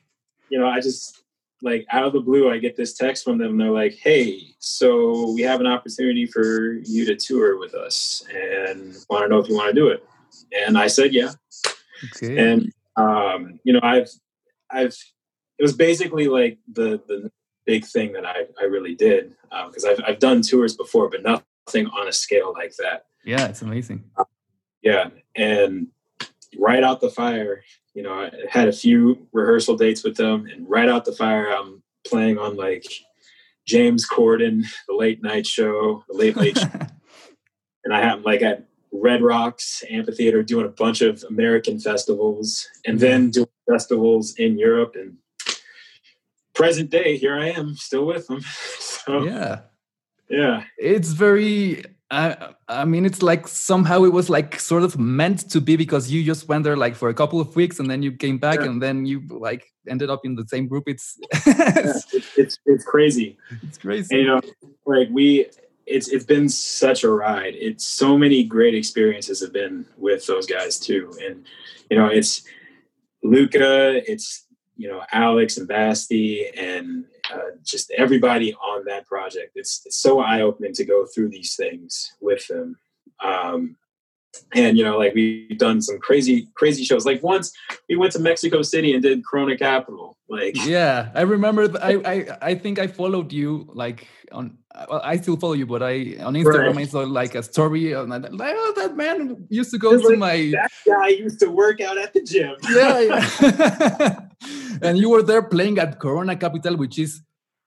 [0.48, 1.22] you know, I just
[1.62, 3.56] like out of the blue, I get this text from them.
[3.56, 8.96] They're like, "Hey, so we have an opportunity for you to tour with us, and
[9.08, 10.04] want to know if you want to do it."
[10.66, 11.32] And I said, "Yeah."
[12.16, 12.36] Okay.
[12.38, 14.10] And um, you know, I've,
[14.70, 14.96] I've,
[15.58, 17.30] it was basically like the the
[17.64, 19.34] big thing that I, I really did
[19.66, 23.06] because um, I've, I've done tours before, but nothing on a scale like that.
[23.24, 24.04] Yeah, it's amazing.
[24.82, 25.08] Yeah.
[25.34, 25.88] And
[26.58, 27.62] right out the fire,
[27.94, 31.50] you know, I had a few rehearsal dates with them, and right out the fire,
[31.50, 32.86] I'm playing on like
[33.66, 36.68] James Corden, the late night show, the late late show.
[37.84, 43.00] and I have like at Red Rocks Amphitheater doing a bunch of American festivals and
[43.00, 43.30] then mm-hmm.
[43.30, 45.16] doing festivals in Europe and
[46.54, 48.40] present day, here I am still with them.
[48.78, 49.60] so, yeah.
[50.28, 50.64] Yeah.
[50.78, 55.62] It's very I, I mean, it's like somehow it was like sort of meant to
[55.62, 58.12] be because you just went there like for a couple of weeks and then you
[58.12, 58.66] came back yeah.
[58.66, 60.84] and then you like ended up in the same group.
[60.86, 63.38] It's yeah, it's, it's, it's crazy.
[63.62, 64.14] It's crazy.
[64.14, 64.40] And, you know,
[64.84, 65.46] like we
[65.86, 67.54] it's it's been such a ride.
[67.56, 71.46] It's so many great experiences have been with those guys too, and
[71.90, 72.42] you know, it's
[73.22, 74.44] Luca, it's
[74.76, 79.52] you know Alex and Basti and uh, just everybody on that project.
[79.54, 82.76] It's, it's so eye opening to go through these things with them.
[83.22, 83.76] Um,
[84.54, 87.52] and you know like we've done some crazy crazy shows like once
[87.88, 92.38] we went to mexico city and did corona capital like yeah i remember i i,
[92.40, 94.56] I think i followed you like on
[94.88, 96.78] well, i still follow you but i on instagram right.
[96.78, 100.08] i saw like a story on that like oh that man used to go to
[100.08, 104.20] like, my that guy used to work out at the gym yeah, yeah.
[104.82, 107.22] and you were there playing at corona capital which is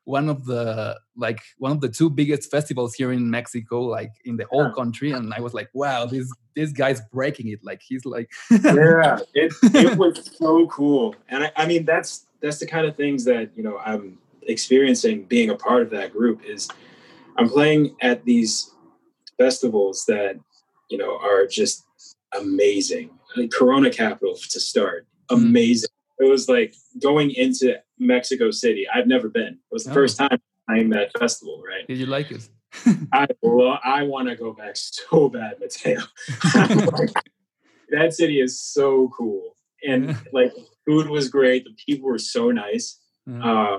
[0.06, 4.38] one of the like one of the two biggest festivals here in Mexico, like in
[4.38, 5.12] the whole country.
[5.12, 7.60] And I was like, wow, this this guy's breaking it.
[7.64, 11.16] Like he's like Yeah, it, it was so cool.
[11.28, 15.24] And I, I mean that's that's the kind of things that, you know, I'm experiencing
[15.24, 16.70] being a part of that group is
[17.38, 18.72] I'm playing at these
[19.38, 20.40] festivals that,
[20.90, 21.84] you know, are just
[22.40, 23.10] amazing.
[23.36, 25.08] Like Corona Capital to start.
[25.32, 25.46] Mm-hmm.
[25.46, 25.90] Amazing.
[26.20, 28.88] It was like going into Mexico City.
[28.94, 29.54] I've never been.
[29.54, 29.94] It was the oh.
[29.94, 31.88] first time playing that festival, right?
[31.88, 32.48] Did you like it?
[33.14, 36.02] I lo- I want to go back so bad, Mateo.
[37.90, 40.54] that city is so cool, and like
[40.86, 41.66] food was great.
[41.66, 43.00] The people were so nice,
[43.42, 43.78] uh,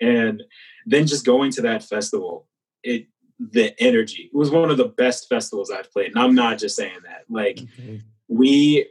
[0.00, 0.42] and
[0.86, 2.48] then just going to that festival,
[2.82, 3.06] it
[3.38, 6.76] the energy it was one of the best festivals I've played, and I'm not just
[6.76, 7.24] saying that.
[7.28, 8.00] Like okay.
[8.28, 8.86] we,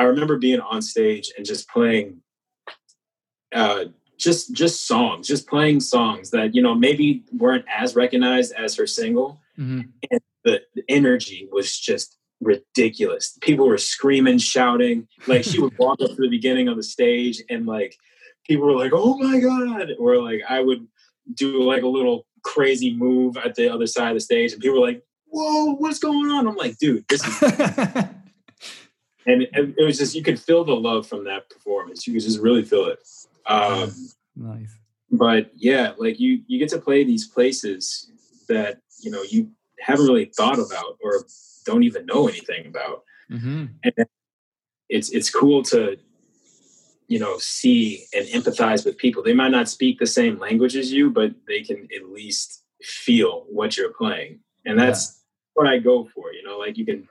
[0.00, 2.22] I remember being on stage and just playing
[3.54, 3.84] uh,
[4.16, 8.86] just just songs, just playing songs that you know maybe weren't as recognized as her
[8.86, 9.82] single, mm-hmm.
[10.10, 13.36] and the, the energy was just ridiculous.
[13.42, 15.06] People were screaming, shouting.
[15.26, 17.94] Like she would walk up to the beginning of the stage, and like
[18.46, 20.88] people were like, "Oh my god!" Or like I would
[21.34, 24.80] do like a little crazy move at the other side of the stage, and people
[24.80, 28.04] were like, "Whoa, what's going on?" I'm like, "Dude, this is."
[29.26, 32.06] and it, it was just you could feel the love from that performance.
[32.06, 32.98] You could just really feel it.
[33.46, 33.92] Um,
[34.36, 34.76] nice.
[35.10, 38.10] But yeah, like you you get to play these places
[38.48, 41.24] that you know you haven't really thought about or
[41.64, 43.66] don't even know anything about, mm-hmm.
[43.82, 43.94] and
[44.88, 45.96] it's it's cool to
[47.08, 49.22] you know see and empathize with people.
[49.22, 53.46] They might not speak the same language as you, but they can at least feel
[53.48, 55.62] what you're playing, and that's yeah.
[55.62, 56.32] what I go for.
[56.32, 57.08] You know, like you can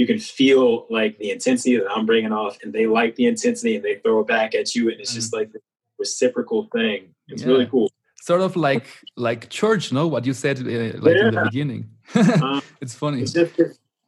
[0.00, 3.76] you can feel like the intensity that I'm bringing off, and they like the intensity,
[3.76, 5.16] and they throw it back at you, and it's mm.
[5.16, 5.58] just like a
[5.98, 7.14] reciprocal thing.
[7.28, 7.48] It's yeah.
[7.48, 7.90] really cool.
[8.22, 8.86] Sort of like
[9.16, 10.06] like church, no?
[10.06, 10.62] What you said uh,
[11.06, 11.28] like yeah.
[11.28, 11.90] in the beginning.
[12.42, 13.20] um, it's funny.
[13.20, 13.60] It's just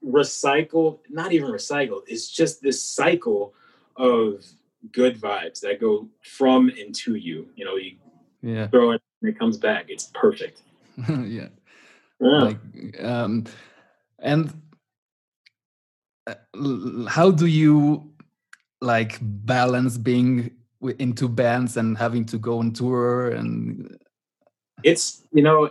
[0.02, 2.04] recycled, not even recycled.
[2.06, 3.52] It's just this cycle
[3.96, 4.46] of
[4.92, 7.50] good vibes that go from and to you.
[7.54, 7.96] You know, you
[8.40, 8.68] yeah.
[8.68, 9.90] throw it and it comes back.
[9.90, 10.62] It's perfect.
[11.06, 11.48] yeah.
[12.18, 12.44] yeah.
[12.48, 12.58] Like,
[13.04, 13.44] um,
[14.18, 14.50] and
[17.08, 18.10] how do you
[18.80, 20.50] like balance being
[20.98, 23.98] into bands and having to go on tour and
[24.82, 25.70] it's you know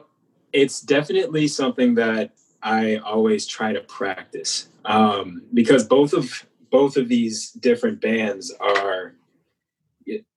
[0.54, 2.32] it's definitely something that
[2.64, 9.14] i always try to practice um, because both of both of these different bands are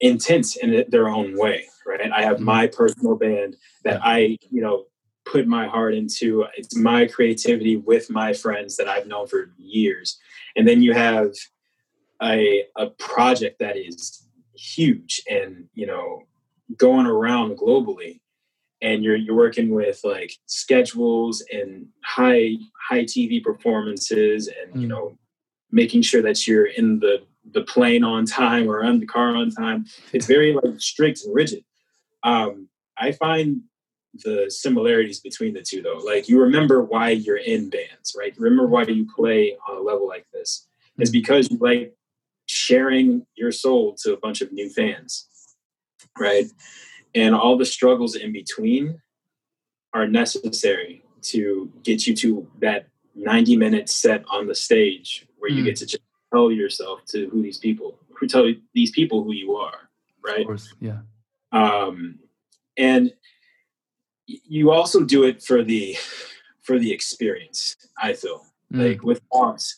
[0.00, 2.44] intense in their own way right i have mm-hmm.
[2.44, 4.85] my personal band that i you know
[5.25, 10.19] put my heart into it's my creativity with my friends that i've known for years.
[10.57, 11.33] And then you have
[12.23, 16.23] a, a project that is huge and you know
[16.77, 18.21] going around globally.
[18.81, 22.57] And you're you're working with like schedules and high
[22.89, 24.81] high TV performances and mm.
[24.83, 25.19] you know
[25.71, 29.51] making sure that you're in the the plane on time or on the car on
[29.51, 29.87] time.
[30.13, 31.65] It's very like strict and rigid.
[32.23, 33.63] Um i find
[34.22, 38.66] the similarities between the two though like you remember why you're in bands right remember
[38.66, 40.66] why you play on a level like this
[40.98, 41.14] is mm.
[41.14, 41.94] because you like
[42.46, 45.27] sharing your soul to a bunch of new fans,
[46.18, 46.46] right?
[47.14, 49.00] And all the struggles in between
[49.92, 55.57] are necessary to get you to that 90 minute set on the stage where mm.
[55.57, 59.33] you get to just tell yourself to who these people who tell these people who
[59.33, 59.88] you are
[60.22, 60.98] right of course yeah
[61.53, 62.18] um
[62.77, 63.12] and
[64.27, 65.97] you also do it for the
[66.63, 68.89] for the experience i feel mm.
[68.89, 69.77] like with Moss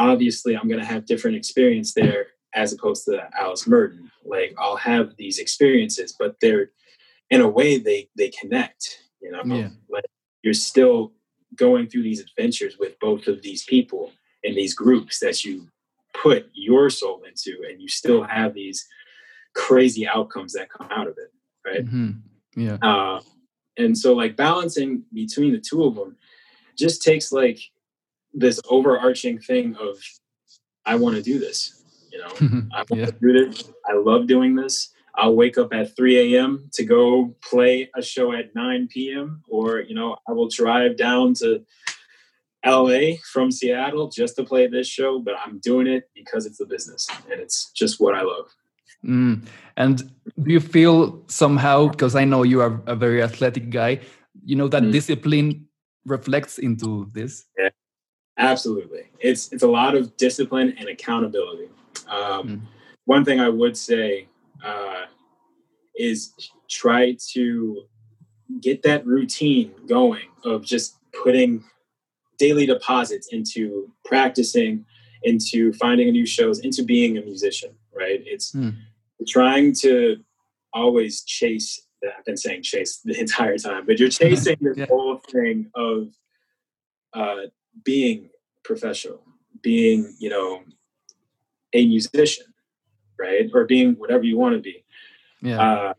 [0.00, 4.10] obviously I'm going to have different experience there as opposed to Alice Merton.
[4.24, 6.70] Like I'll have these experiences, but they're
[7.30, 8.98] in a way they they connect.
[9.20, 9.68] You know, yeah.
[9.88, 10.04] like
[10.42, 11.12] you're still
[11.54, 15.68] going through these adventures with both of these people and these groups that you
[16.14, 18.86] put your soul into, and you still have these
[19.54, 21.32] crazy outcomes that come out of it,
[21.66, 21.84] right?
[21.84, 22.10] Mm-hmm.
[22.60, 22.78] Yeah.
[22.80, 23.20] Uh,
[23.76, 26.16] and so, like balancing between the two of them
[26.76, 27.60] just takes like
[28.32, 29.98] this overarching thing of
[30.86, 31.82] I want to do this.
[32.12, 33.06] You know, I want yeah.
[33.06, 33.70] to do this.
[33.88, 34.92] I love doing this.
[35.14, 36.70] I'll wake up at 3 a.m.
[36.74, 39.42] to go play a show at 9 p.m.
[39.48, 41.64] Or, you know, I will drive down to
[42.64, 46.66] LA from Seattle just to play this show, but I'm doing it because it's a
[46.66, 48.54] business and it's just what I love.
[49.04, 49.46] Mm.
[49.76, 49.98] And
[50.42, 54.00] do you feel somehow, because I know you are a very athletic guy,
[54.44, 54.92] you know that mm.
[54.92, 55.66] discipline
[56.04, 57.46] reflects into this?
[57.58, 57.70] Yeah,
[58.38, 59.10] absolutely.
[59.20, 61.68] It's it's a lot of discipline and accountability.
[62.08, 62.60] Um, mm.
[63.06, 64.28] One thing I would say
[64.64, 65.06] uh,
[65.96, 66.32] is
[66.68, 67.82] try to
[68.60, 71.64] get that routine going of just putting
[72.38, 74.84] daily deposits into practicing,
[75.22, 78.22] into finding new shows, into being a musician, right?
[78.24, 78.74] It's mm.
[79.26, 80.16] Trying to
[80.72, 84.86] always chase that I've been saying chase the entire time, but you're chasing this yeah.
[84.86, 86.08] whole thing of
[87.12, 87.48] uh,
[87.84, 88.30] being
[88.64, 89.22] professional,
[89.62, 90.62] being, you know,
[91.72, 92.46] a musician,
[93.18, 93.50] right?
[93.52, 94.84] Or being whatever you want to be.
[95.42, 95.60] Yeah.
[95.60, 95.94] Uh,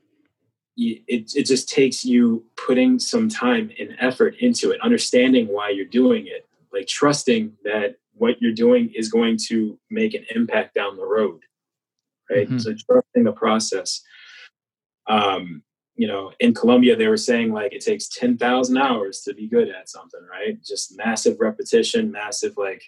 [0.78, 5.86] it, it just takes you putting some time and effort into it, understanding why you're
[5.86, 10.96] doing it, like trusting that what you're doing is going to make an impact down
[10.96, 11.42] the road,
[12.32, 12.48] right?
[12.48, 12.60] Mm-hmm.
[12.60, 14.02] So trusting the process.
[15.08, 15.63] Um,
[15.96, 19.70] you know, in Columbia, they were saying like it takes 10,000 hours to be good
[19.70, 20.58] at something, right?
[20.63, 22.84] Just massive repetition, massive like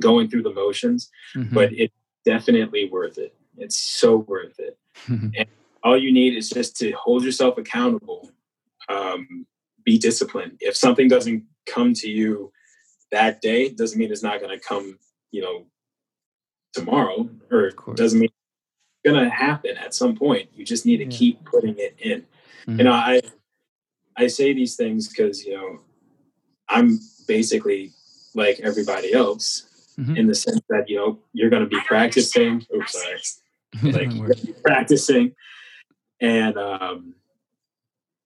[0.00, 1.54] going through the motions, mm-hmm.
[1.54, 3.34] but it's definitely worth it.
[3.56, 4.78] It's so worth it.
[5.08, 5.28] Mm-hmm.
[5.36, 5.48] And
[5.82, 8.30] all you need is just to hold yourself accountable
[8.88, 9.46] um,
[9.84, 12.52] be disciplined if something doesn't come to you
[13.10, 14.98] that day doesn't mean it's not going to come
[15.30, 15.66] you know
[16.72, 18.30] tomorrow or doesn't mean
[19.04, 20.48] going to happen at some point.
[20.54, 21.10] You just need to yeah.
[21.10, 22.24] keep putting it in.
[22.66, 22.78] Mm-hmm.
[22.78, 23.20] you know i
[24.16, 25.80] i say these things because you know
[26.68, 27.90] i'm basically
[28.34, 29.66] like everybody else
[29.98, 30.16] mm-hmm.
[30.16, 32.64] in the sense that you know you're going to be practicing.
[32.74, 33.92] Oops sorry.
[33.92, 35.34] like practicing.
[36.20, 37.14] And um,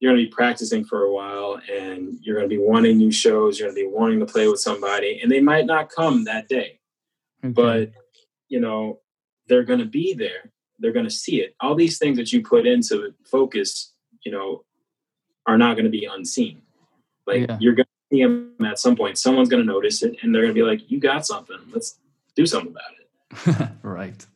[0.00, 3.12] you're going to be practicing for a while and you're going to be wanting new
[3.12, 3.58] shows.
[3.58, 6.48] You're going to be wanting to play with somebody and they might not come that
[6.48, 6.80] day.
[7.44, 7.52] Okay.
[7.52, 7.90] but
[8.48, 9.00] you know
[9.46, 12.42] they're going to be there they're going to see it all these things that you
[12.42, 13.92] put into focus
[14.24, 14.64] you know
[15.46, 16.62] are not going to be unseen
[17.26, 17.56] like yeah.
[17.60, 20.42] you're going to see them at some point someone's going to notice it and they're
[20.42, 21.98] going to be like you got something let's
[22.34, 24.26] do something about it right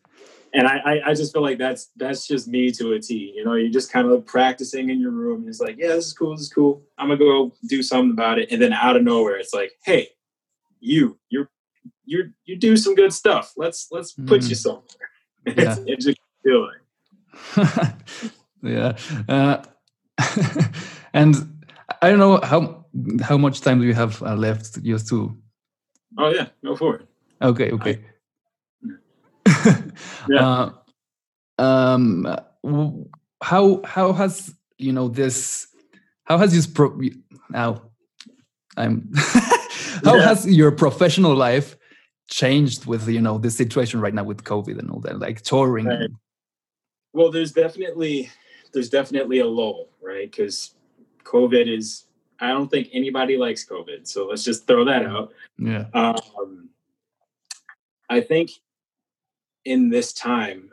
[0.52, 3.32] and I, I just feel like that's that's just me to a T.
[3.36, 5.40] You know, you're just kind of practicing in your room.
[5.40, 6.32] And it's like, yeah, this is cool.
[6.32, 6.82] This is cool.
[6.98, 8.50] I'm gonna go do something about it.
[8.50, 10.08] And then out of nowhere, it's like, hey,
[10.80, 11.50] you, you're
[12.04, 13.52] you're, you do some good stuff.
[13.56, 14.48] Let's let's put mm.
[14.48, 14.84] you somewhere.
[15.56, 15.74] Yeah.
[16.42, 16.80] Feeling.
[18.62, 18.96] yeah.
[19.28, 19.62] Uh,
[21.12, 21.36] and
[22.02, 22.86] I don't know how
[23.22, 25.36] how much time do you have uh, left just to.
[26.18, 27.06] Oh yeah, go for it.
[27.42, 27.70] Okay.
[27.70, 28.04] Okay.
[29.46, 29.82] I,
[30.28, 30.70] yeah.
[31.58, 32.36] Uh, um,
[33.42, 35.66] how how has you know this?
[36.24, 36.98] How has this pro?
[37.50, 37.82] Now,
[38.76, 39.10] I'm.
[40.04, 40.28] how yeah.
[40.28, 41.76] has your professional life
[42.28, 45.86] changed with you know the situation right now with COVID and all that, like touring?
[45.86, 46.10] Right.
[47.12, 48.30] Well, there's definitely
[48.72, 50.30] there's definitely a lull, right?
[50.30, 50.74] Because
[51.24, 52.04] COVID is.
[52.42, 55.34] I don't think anybody likes COVID, so let's just throw that out.
[55.58, 55.86] Yeah.
[55.92, 56.70] Um,
[58.08, 58.50] I think
[59.66, 60.70] in this time,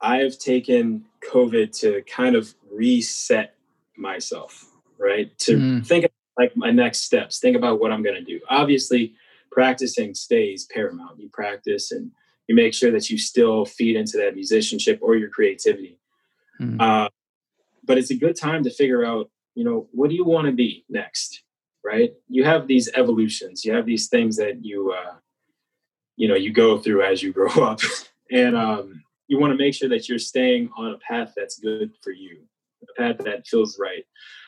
[0.00, 3.54] I've taken COVID to kind of reset
[3.96, 4.66] myself,
[4.98, 5.36] right?
[5.40, 5.86] To mm.
[5.86, 8.40] think like my next steps, think about what I'm going to do.
[8.48, 9.14] Obviously,
[9.50, 11.20] practicing stays paramount.
[11.20, 12.10] You practice and
[12.52, 15.98] you make sure that you still feed into that musicianship or your creativity.
[16.60, 16.78] Mm.
[16.78, 17.08] Uh,
[17.82, 20.52] but it's a good time to figure out, you know, what do you want to
[20.52, 21.44] be next,
[21.82, 22.12] right?
[22.28, 25.14] You have these evolutions, you have these things that you uh,
[26.16, 27.80] you know you go through as you grow up
[28.30, 31.90] and um, you want to make sure that you're staying on a path that's good
[32.02, 32.42] for you
[32.82, 34.04] a path that feels right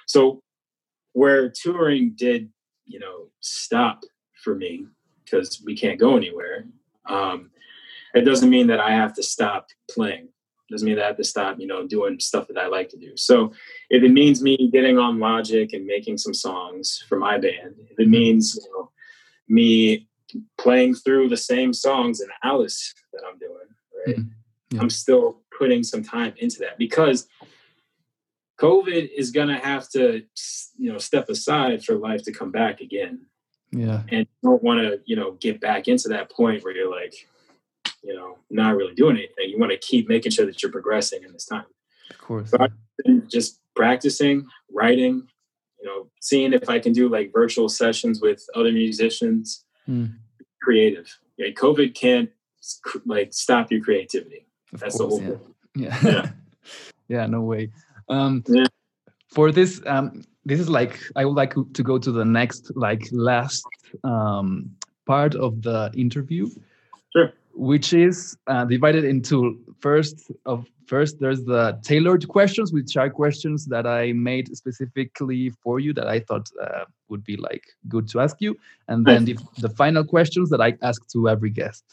[0.07, 0.43] so
[1.14, 2.51] where touring did
[2.85, 4.05] you know stop
[4.43, 4.87] for me
[5.25, 6.67] because we can't go anywhere
[7.07, 7.51] um,
[8.14, 11.16] it doesn't mean that i have to stop playing it doesn't mean that i have
[11.16, 13.53] to stop you know doing stuff that i like to do so
[13.90, 17.98] if it means me getting on logic and making some songs for my band if
[17.98, 18.90] it means you know
[19.48, 20.08] me
[20.58, 23.52] playing through the same songs in Alice that I'm doing,
[24.06, 24.17] right?
[24.17, 24.77] Mm-hmm.
[24.77, 24.81] Yeah.
[24.81, 27.29] I'm still putting some time into that because
[28.60, 30.23] COVID is going to have to,
[30.77, 33.27] you know, step aside for life to come back again.
[33.71, 34.02] Yeah.
[34.08, 37.15] And you don't want to, you know, get back into that point where you're like,
[38.05, 39.48] you know, not really doing anything.
[39.48, 41.65] You want to keep making sure that you're progressing in this time.
[42.11, 42.50] Of course.
[42.50, 42.69] So
[43.27, 45.27] just practicing, writing,
[45.81, 49.65] you know, seeing if I can do like virtual sessions with other musicians.
[49.88, 50.15] Mm
[50.65, 51.07] creative.
[51.37, 52.31] Yeah, COVID can't
[53.05, 54.46] like stop your creativity.
[54.73, 55.40] Of That's course, the whole
[55.77, 55.98] yeah.
[56.02, 56.11] Yeah.
[56.11, 56.31] yeah.
[57.09, 57.71] yeah, no way.
[58.09, 58.67] Um, yeah.
[59.29, 63.02] for this, um, this is like I would like to go to the next, like
[63.13, 63.65] last
[64.02, 64.71] um,
[65.07, 66.48] part of the interview.
[67.15, 67.33] Sure.
[67.57, 73.67] Which is uh, divided into first of first there's the tailored questions, which are questions
[73.67, 78.21] that I made specifically for you that I thought uh, would be like good to
[78.21, 78.57] ask you,
[78.88, 81.85] and then the, the final questions that I ask to every guest.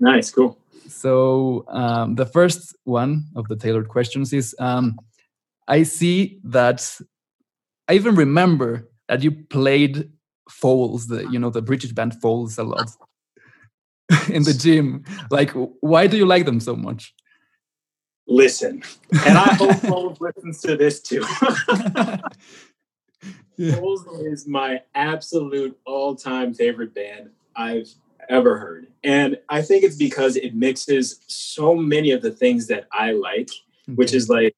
[0.00, 0.56] Nice, cool.
[0.88, 4.98] So um, the first one of the tailored questions is um,
[5.66, 6.88] I see that
[7.88, 10.10] I even remember that you played
[10.48, 12.88] Foals, the you know the British band Foals a lot
[14.28, 15.04] in the gym.
[15.30, 15.50] Like,
[15.80, 17.14] why do you like them so much?
[18.26, 18.82] Listen,
[19.26, 21.24] and I hope Foals listens to this too.
[23.56, 23.80] yeah.
[24.20, 27.88] Is my absolute all-time favorite band I've
[28.28, 28.88] ever heard.
[29.02, 33.48] And I think it's because it mixes so many of the things that I like,
[33.88, 33.94] okay.
[33.94, 34.54] which is like,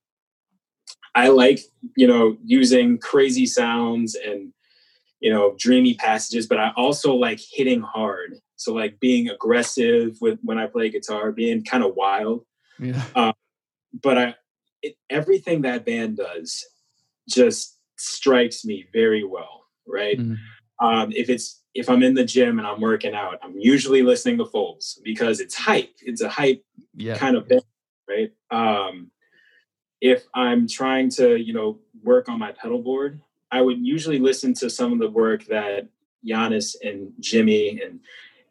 [1.15, 1.61] I like,
[1.97, 4.53] you know, using crazy sounds and,
[5.21, 8.41] you know, dreamy passages, but I also like hitting hard.
[8.61, 12.45] So, like being aggressive with when I play guitar, being kind of wild.
[12.79, 13.03] Yeah.
[13.15, 13.33] Um,
[14.03, 14.35] but I,
[14.83, 16.67] it, everything that band does
[17.27, 20.19] just strikes me very well, right?
[20.19, 20.87] Mm-hmm.
[20.87, 24.37] Um, if it's if I'm in the gym and I'm working out, I'm usually listening
[24.39, 25.95] to Foals because it's hype.
[26.03, 26.63] It's a hype
[26.95, 27.17] yeah.
[27.17, 27.63] kind of band,
[28.07, 28.31] right?
[28.51, 29.11] Um,
[30.03, 34.53] if I'm trying to, you know, work on my pedal board, I would usually listen
[34.55, 35.89] to some of the work that
[36.29, 38.01] Yannis and Jimmy and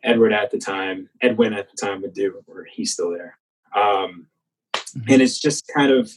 [0.04, 3.38] Edward at the time, Edwin at the time would do, or he's still there.
[3.76, 4.28] Um,
[4.74, 5.12] mm-hmm.
[5.12, 6.12] And it's just kind of,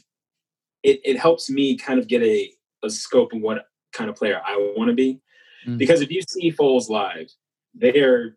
[0.83, 2.51] it, it helps me kind of get a,
[2.83, 5.21] a scope of what kind of player I want to be.
[5.67, 5.79] Mm.
[5.79, 7.31] Because if you see Foals live,
[7.75, 8.37] they're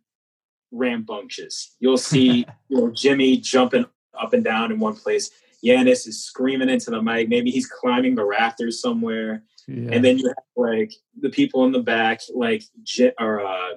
[0.71, 1.75] rambunctious.
[1.79, 3.85] You'll see you know Jimmy jumping
[4.19, 5.31] up and down in one place.
[5.63, 7.27] Yannis is screaming into the mic.
[7.27, 9.43] Maybe he's climbing the rafters somewhere.
[9.67, 9.89] Yeah.
[9.93, 12.63] And then you have like the people in the back, like
[13.19, 13.69] or uh,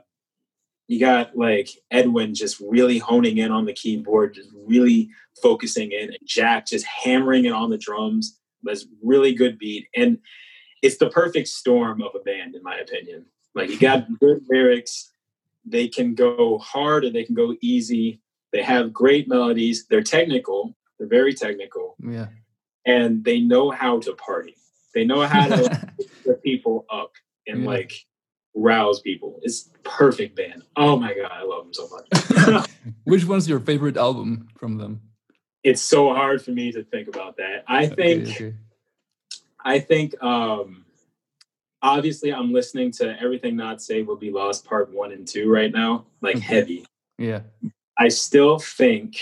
[0.89, 5.11] you got like Edwin just really honing in on the keyboard, just really
[5.43, 8.39] focusing in, and Jack just hammering it on the drums.
[8.62, 10.18] That's really good beat, and
[10.82, 13.26] it's the perfect storm of a band, in my opinion.
[13.55, 15.12] Like you got good lyrics.
[15.64, 18.20] They can go hard or they can go easy.
[18.53, 19.86] They have great melodies.
[19.86, 20.74] They're technical.
[20.99, 21.97] They're very technical.
[22.03, 22.28] Yeah.
[22.86, 24.57] And they know how to party.
[24.95, 25.93] They know how to
[26.24, 27.12] get people up
[27.47, 27.68] and yeah.
[27.68, 27.93] like
[28.55, 29.40] rouse people.
[29.42, 30.64] It's perfect band.
[30.76, 32.70] Oh my god, I love them so much.
[33.05, 35.03] Which one's your favorite album from them?
[35.64, 37.64] It's so hard for me to think about that.
[37.66, 38.55] I think okay, okay.
[39.64, 40.84] I think um
[41.82, 45.72] obviously I'm listening to Everything Not Saved Will Be Lost part one and two right
[45.72, 46.86] now, like heavy.
[47.18, 47.40] Yeah.
[47.99, 49.18] I still think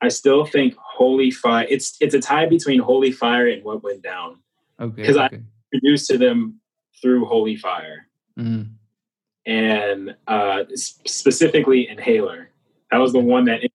[0.00, 4.02] I still think Holy Fire it's it's a tie between Holy Fire and What Went
[4.02, 4.38] Down.
[4.80, 5.02] Okay.
[5.02, 5.36] Because okay.
[5.36, 5.40] I
[5.72, 6.60] introduced to them
[7.00, 8.08] through Holy Fire.
[8.38, 8.74] Mm.
[9.46, 12.50] And uh specifically Inhaler.
[12.90, 13.72] That was the one that it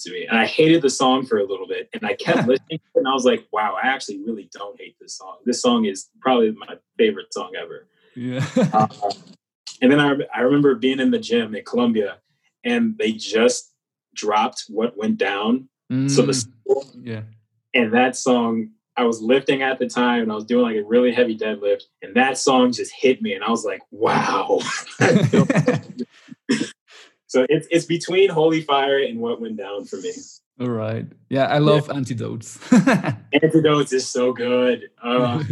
[0.00, 0.26] to me.
[0.26, 1.88] And I hated the song for a little bit.
[1.92, 5.16] And I kept listening and I was like, wow, I actually really don't hate this
[5.16, 5.36] song.
[5.44, 7.86] This song is probably my favorite song ever.
[8.14, 8.46] Yeah.
[8.72, 8.86] uh,
[9.82, 12.18] and then I, I remember being in the gym at Columbia
[12.64, 13.72] and they just
[14.14, 15.68] dropped what went down.
[15.92, 17.00] Mm, so the mm.
[17.02, 17.22] yeah.
[17.74, 20.84] And that song, I was lifting at the time and I was doing like a
[20.84, 21.82] really heavy deadlift.
[22.02, 23.34] And that song just hit me.
[23.34, 24.60] And I was like, wow.
[27.26, 30.12] so it's it's between Holy Fire and What Went Down for me.
[30.60, 31.06] All right.
[31.28, 31.96] Yeah, I love yeah.
[31.96, 32.58] Antidotes.
[32.72, 34.90] Antidotes is so good.
[35.02, 35.42] Uh,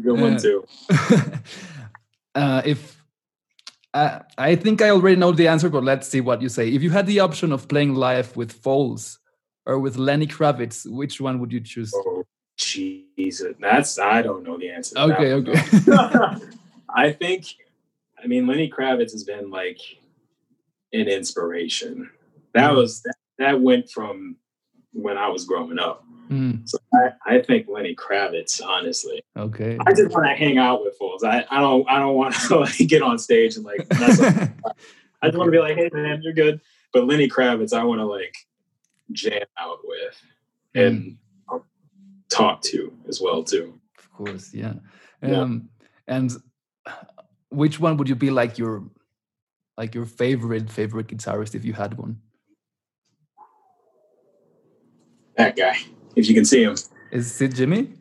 [0.00, 0.64] good one too.
[2.34, 3.02] uh, if
[3.92, 6.68] uh, I think I already know the answer, but let's see what you say.
[6.68, 9.18] If you had the option of playing live with Foals
[9.66, 11.92] or with Lenny Kravitz, which one would you choose?
[11.94, 12.24] Oh,
[12.56, 14.98] Jesus, that's I don't know the answer.
[14.98, 15.62] Okay, okay.
[16.94, 17.46] I think,
[18.22, 19.80] I mean, Lenny Kravitz has been like
[20.92, 22.10] an inspiration.
[22.54, 22.76] That mm.
[22.76, 24.36] was that, that went from
[24.92, 26.04] when I was growing up.
[26.28, 26.68] Mm.
[26.68, 29.22] So I, I think Lenny Kravitz, honestly.
[29.36, 29.78] Okay.
[29.86, 31.24] I just want to hang out with Foals.
[31.24, 35.38] I, I don't I don't want to like get on stage and like I just
[35.38, 36.60] want to be like, hey man, you're good.
[36.92, 38.34] But Lenny Kravitz, I want to like
[39.12, 40.22] jam out with
[40.74, 41.16] and
[41.50, 41.62] mm.
[42.28, 43.78] talk to as well too.
[43.98, 44.74] Of course, yeah.
[45.22, 45.70] Um,
[46.08, 46.16] yeah.
[46.16, 46.32] And
[47.50, 48.84] which one would you be like your
[49.76, 52.20] like your favorite favorite guitarist if you had one?
[55.36, 55.76] That guy,
[56.14, 56.76] if you can see him.
[57.10, 57.92] Is it Jimmy?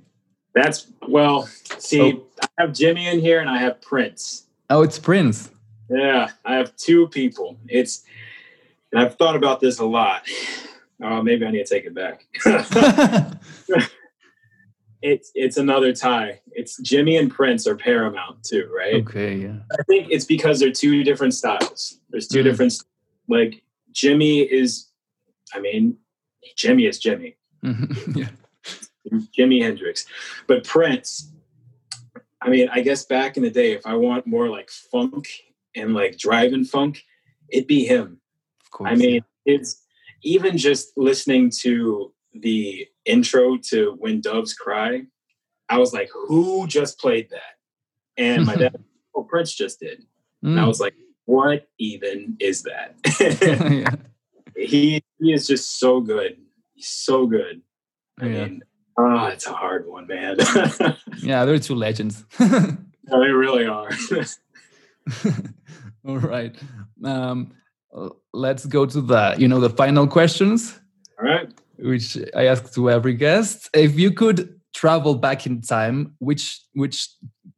[0.53, 1.47] That's well.
[1.77, 2.23] See, oh.
[2.41, 4.47] I have Jimmy in here, and I have Prince.
[4.69, 5.49] Oh, it's Prince.
[5.89, 7.57] Yeah, I have two people.
[7.67, 8.03] It's,
[8.91, 10.23] and I've thought about this a lot.
[11.03, 12.25] Oh, maybe I need to take it back.
[15.01, 16.41] it's it's another tie.
[16.51, 18.95] It's Jimmy and Prince are paramount too, right?
[18.95, 19.57] Okay, yeah.
[19.71, 21.99] I think it's because they're two different styles.
[22.09, 22.43] There's 2 Mhm.
[22.43, 22.73] different
[23.27, 24.87] like Jimmy is
[25.53, 25.97] I mean,
[26.55, 27.35] Jimmy is Jimmy.
[27.63, 28.29] Mhm, yeah.
[29.37, 30.05] Jimi Hendrix.
[30.47, 31.31] But Prince,
[32.41, 35.27] I mean, I guess back in the day, if I want more like funk
[35.75, 37.03] and like driving funk,
[37.49, 38.21] it'd be him.
[38.63, 38.91] Of course.
[38.91, 39.81] I mean, it's
[40.23, 45.03] even just listening to the intro to When Doves Cry,
[45.69, 47.57] I was like, who just played that?
[48.17, 48.83] And my dad,
[49.15, 50.03] oh, Prince just did.
[50.43, 50.67] And I Mm.
[50.67, 50.95] was like,
[51.25, 52.95] what even is that?
[53.71, 53.95] yeah.
[54.55, 56.37] he he is just so good.
[56.73, 57.61] He's so good.
[58.19, 58.45] I Yeah.
[58.45, 58.61] mean,
[58.97, 60.37] oh, it's a hard one, man.
[61.21, 62.25] yeah, they're two legends.
[62.39, 63.89] They really are.
[66.07, 66.55] All right.
[67.03, 67.53] Um,
[68.33, 70.79] let's go to the you know the final questions,
[71.19, 71.49] All right.
[71.77, 73.69] which I ask to every guest.
[73.73, 77.09] If you could travel back in time, which which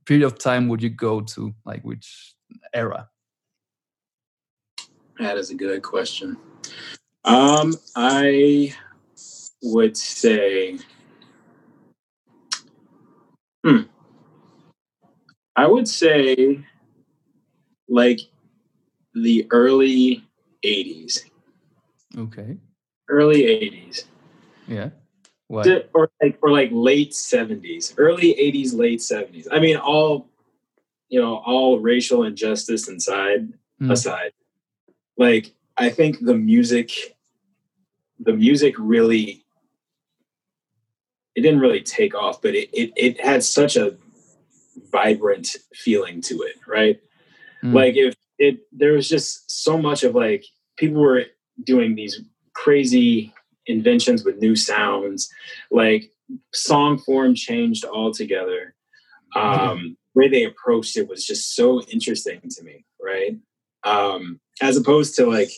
[0.05, 1.53] period of time would you go to?
[1.65, 2.33] Like which
[2.73, 3.09] era?
[5.19, 6.37] That is a good question.
[7.23, 8.73] Um, I
[9.61, 10.79] would say,
[13.63, 13.83] hmm,
[15.55, 16.65] I would say,
[17.87, 18.19] like
[19.13, 20.23] the early
[20.63, 21.21] '80s,
[22.17, 22.57] Okay.
[23.09, 24.05] early '80s,
[24.67, 24.89] Yeah.
[25.47, 25.63] Why?
[25.63, 29.47] D- or like or like late '70s, early '80s, late '70s.
[29.51, 30.29] I mean, all
[31.09, 33.91] you know, all racial injustice inside Mm.
[33.91, 34.31] aside
[35.17, 36.91] like i think the music
[38.19, 39.43] the music really
[41.35, 43.95] it didn't really take off but it it, it had such a
[44.91, 46.99] vibrant feeling to it right
[47.63, 47.73] Mm.
[47.73, 50.45] like if it there was just so much of like
[50.77, 51.25] people were
[51.63, 52.21] doing these
[52.53, 53.33] crazy
[53.67, 55.29] inventions with new sounds.
[55.71, 56.11] Like
[56.53, 58.75] song form changed altogether.
[59.35, 63.37] Um way they approached it was just so interesting to me right?
[63.83, 65.49] Um as opposed to like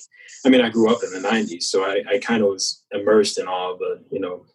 [0.45, 3.37] i mean i grew up in the 90s so i, I kind of was immersed
[3.37, 4.45] in all the you know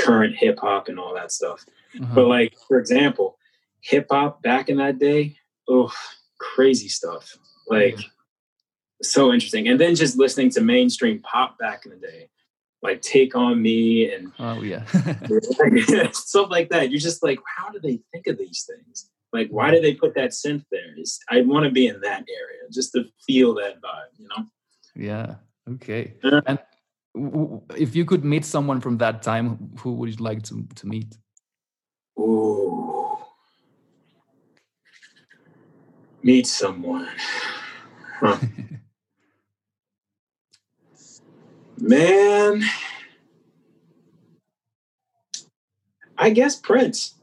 [0.00, 1.64] current hip hop and all that stuff.
[2.00, 2.14] Uh-huh.
[2.14, 3.38] but like for example
[3.80, 5.36] hip hop back in that day
[5.68, 5.92] oh
[6.38, 7.36] crazy stuff
[7.70, 7.98] like
[9.02, 12.28] so interesting and then just listening to mainstream pop back in the day
[12.82, 14.84] like take on me and oh yeah.
[16.12, 19.70] stuff like that you're just like how do they think of these things like why
[19.70, 22.92] did they put that synth there It's- i want to be in that area just
[22.92, 24.44] to feel that vibe you know
[24.98, 25.36] yeah.
[25.70, 26.14] Okay.
[26.24, 26.40] Yeah.
[26.46, 26.58] And
[27.14, 30.86] w- if you could meet someone from that time, who would you like to to
[30.86, 31.16] meet?
[32.18, 33.16] Ooh.
[36.22, 37.08] Meet someone.
[38.20, 38.36] Huh.
[41.78, 42.64] Man.
[46.16, 47.14] I guess Prince.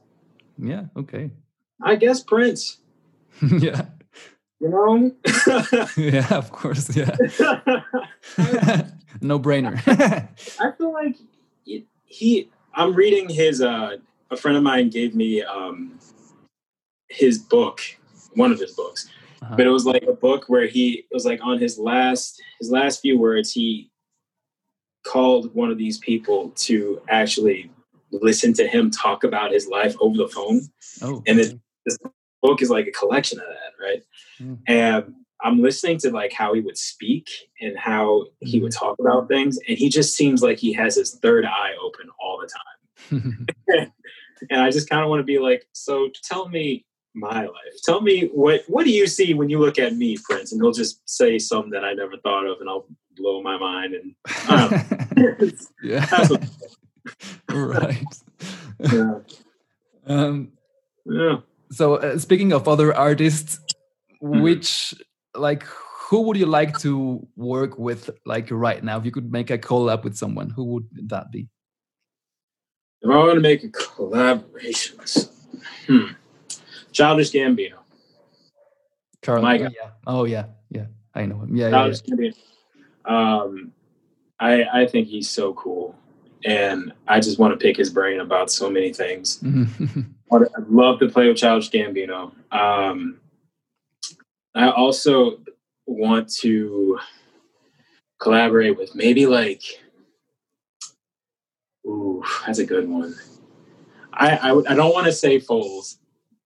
[0.58, 0.86] Yeah.
[0.96, 1.32] Okay.
[1.82, 2.78] I guess Prince.
[3.60, 3.86] yeah.
[4.62, 5.12] You know?
[5.98, 6.34] Yeah.
[6.34, 6.96] Of course.
[6.96, 7.18] Yeah.
[9.22, 9.78] no brainer.
[10.60, 11.18] I feel like
[11.66, 13.98] he, he I'm reading his uh
[14.32, 16.00] a friend of mine gave me um
[17.10, 17.82] his book,
[18.34, 19.10] one of his books.
[19.46, 19.56] Uh-huh.
[19.58, 22.72] But it was like a book where he it was like on his last his
[22.72, 23.92] last few words he
[25.06, 27.70] called one of these people to actually
[28.12, 30.62] listen to him talk about his life over the phone.
[31.02, 31.22] oh.
[31.28, 31.98] and it- this
[32.42, 34.04] Book is like a collection of that, right?
[34.40, 34.60] Mm.
[34.68, 37.28] And I'm listening to like how he would speak
[37.60, 41.16] and how he would talk about things, and he just seems like he has his
[41.16, 43.48] third eye open all the time.
[44.50, 46.86] and I just kind of want to be like, so tell me
[47.16, 47.76] my life.
[47.84, 50.52] Tell me what what do you see when you look at me, Prince?
[50.52, 52.86] And he'll just say something that I never thought of, and I'll
[53.16, 53.94] blow my mind.
[53.96, 54.16] And
[55.84, 56.06] yeah.
[57.50, 58.04] Right.
[58.92, 59.20] yeah,
[60.08, 60.52] Um,
[61.06, 61.38] yeah.
[61.72, 63.60] so uh, speaking of other artists,
[64.24, 64.42] Mm-hmm.
[64.42, 64.96] which
[65.36, 65.64] like
[66.10, 68.98] who would you like to work with like right now?
[68.98, 71.48] If you could make a collab with someone, who would that be?
[73.02, 76.06] if I want to make a collaboration, with someone, hmm.
[76.96, 77.76] Childish Gambino.
[79.22, 79.42] Carl.
[79.42, 79.90] My oh, yeah.
[80.08, 80.46] Oh yeah.
[80.70, 80.86] Yeah.
[81.14, 81.56] I know him.
[81.56, 81.66] Yeah.
[81.66, 82.36] yeah, Childish Gambino.
[83.06, 83.74] Um,
[84.40, 85.96] I I think he's so cool,
[86.46, 89.40] and I just want to pick his brain about so many things.
[89.44, 89.66] yeah.
[90.32, 92.32] I'd love to play with Childish Gambino.
[92.52, 93.20] Um,
[94.56, 95.40] I also
[95.86, 97.00] want to
[98.20, 99.62] collaborate with maybe like,
[101.86, 103.16] ooh, that's a good one.
[104.14, 106.00] I I, I don't want to say Foals,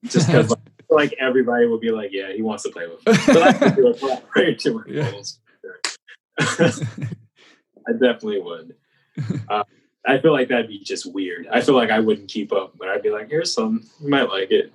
[0.05, 3.03] just because like, like everybody will be like, yeah, he wants to play with.
[3.03, 5.11] But I could do a collaboration with Yeah.
[7.87, 8.75] I definitely would.
[9.49, 9.63] Uh,
[10.07, 11.45] I feel like that'd be just weird.
[11.51, 14.29] I feel like I wouldn't keep up, but I'd be like, here's some, you might
[14.29, 14.71] like it.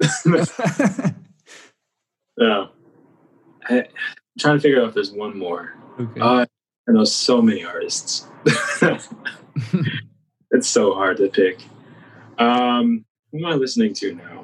[2.36, 2.68] no.
[3.66, 3.86] I, am
[4.38, 5.72] trying to figure out if there's one more.
[5.98, 6.20] Okay.
[6.20, 6.44] Uh,
[6.86, 8.26] I know so many artists.
[10.50, 11.60] it's so hard to pick.
[12.38, 14.43] Um, who am I listening to now?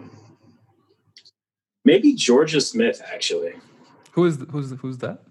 [1.84, 3.54] Maybe Jorja Smith, actually.
[4.12, 5.22] Who is who's who's that?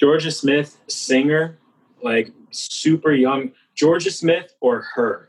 [0.00, 1.58] Jorja Smith, singer,
[2.02, 3.52] like super young.
[3.76, 5.28] Jorja Smith or H.E.R.,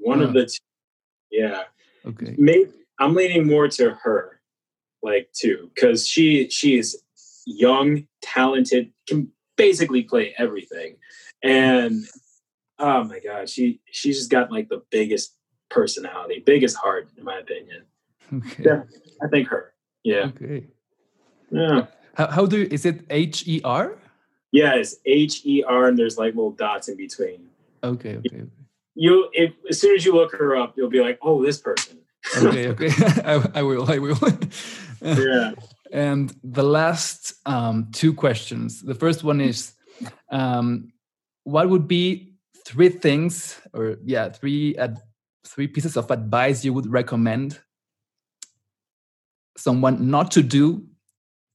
[0.00, 0.58] one of the two.
[1.30, 1.62] Yeah.
[2.06, 2.34] Okay.
[2.38, 4.40] Maybe I'm leaning more to her,
[5.02, 7.02] like too, because she she is
[7.46, 10.96] young, talented, can basically play everything,
[11.42, 12.04] and
[12.78, 15.34] oh my god, she she's just got like the biggest
[15.70, 17.82] personality, biggest heart, in my opinion.
[18.32, 18.64] Okay.
[18.64, 18.82] Yeah,
[19.22, 19.72] I think her.
[20.04, 20.30] Yeah.
[20.34, 20.66] Okay.
[21.50, 21.86] Yeah.
[22.14, 23.98] How, how do is it H E R?
[24.52, 27.48] Yeah, it's H E R, and there's like little dots in between.
[27.82, 28.16] Okay.
[28.16, 28.42] Okay.
[28.94, 31.98] You, if as soon as you look her up, you'll be like, "Oh, this person."
[32.36, 32.68] okay.
[32.74, 32.90] Okay.
[33.24, 33.90] I, I will.
[33.90, 34.18] I will.
[35.02, 35.52] yeah.
[35.92, 38.82] And the last um, two questions.
[38.82, 39.72] The first one is,
[40.30, 40.92] um,
[41.44, 42.34] what would be
[42.66, 44.76] three things, or yeah, three
[45.46, 47.60] three pieces of advice you would recommend
[49.58, 50.84] someone not to do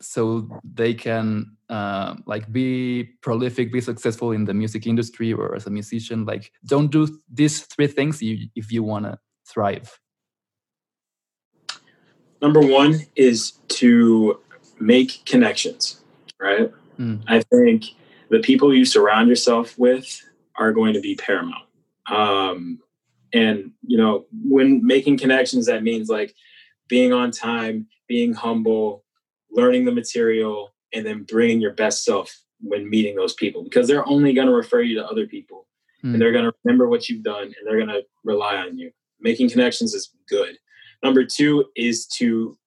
[0.01, 5.66] so they can uh, like be prolific be successful in the music industry or as
[5.66, 9.99] a musician like don't do these three things if you want to thrive.
[12.41, 14.39] Number one is to
[14.80, 16.01] make connections
[16.39, 16.72] right?
[16.99, 17.24] Mm.
[17.28, 17.86] i think
[18.30, 20.22] the people you surround yourself with
[20.56, 21.66] are going to be paramount.
[22.12, 22.80] Um,
[23.34, 26.36] and you know when making connections that means like
[26.88, 29.03] being on time being humble,
[29.51, 34.07] learning the material, and then bringing your best self when meeting those people because they're
[34.07, 35.67] only going to refer you to other people
[36.03, 36.13] mm.
[36.13, 38.91] and they're going to remember what you've done and they're going to rely on you.
[39.19, 40.57] Making connections is good.
[41.01, 42.57] Number two is to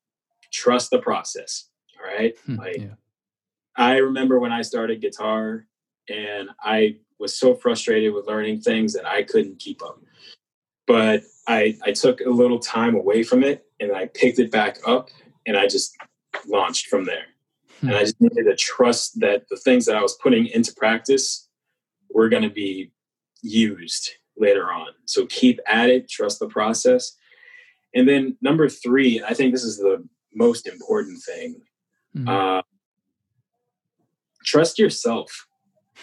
[0.52, 1.68] trust the process.
[1.98, 2.34] All right.
[2.46, 2.94] Mm, like, yeah.
[3.76, 5.66] I remember when I started guitar
[6.08, 10.00] and I was so frustrated with learning things that I couldn't keep up.
[10.86, 14.78] But I, I took a little time away from it and I picked it back
[14.86, 15.10] up
[15.46, 15.96] and I just
[16.46, 17.26] launched from there.
[17.80, 17.88] Hmm.
[17.88, 21.48] And I just needed to trust that the things that I was putting into practice
[22.10, 22.92] were going to be
[23.42, 24.88] used later on.
[25.04, 27.16] So keep at it, trust the process.
[27.94, 31.62] And then number three, I think this is the most important thing.
[32.16, 32.28] Mm-hmm.
[32.28, 32.62] Uh,
[34.44, 35.46] trust yourself.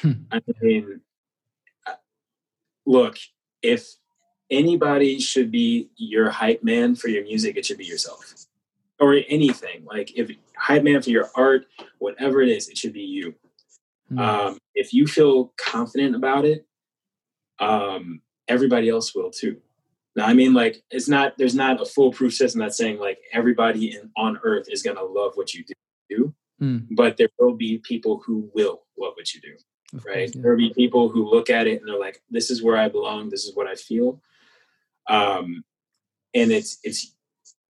[0.02, 0.12] Hmm.
[0.32, 1.02] I mean,
[2.86, 3.18] look,
[3.62, 3.88] if
[4.54, 8.46] anybody should be your hype man for your music, it should be yourself
[9.00, 9.84] or anything.
[9.86, 11.66] Like if hype man for your art,
[12.00, 13.36] whatever it is, it should be you.
[14.12, 14.20] Mm.
[14.20, 16.66] Um, if you feel confident about it,
[17.60, 19.58] um, everybody else will too.
[20.16, 23.96] Now, I mean, like it's not there's not a foolproof system that's saying like everybody
[23.96, 25.64] in, on earth is gonna love what you
[26.10, 26.86] do, mm.
[26.92, 29.56] but there will be people who will love what you do.
[29.98, 30.16] Of right?
[30.16, 30.42] Course, yeah.
[30.44, 33.30] There'll be people who look at it and they're like, "This is where I belong.
[33.30, 34.22] This is what I feel."
[35.08, 35.64] Um,
[36.34, 37.14] and it's it's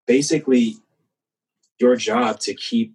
[0.06, 0.76] basically
[1.80, 2.94] your job to keep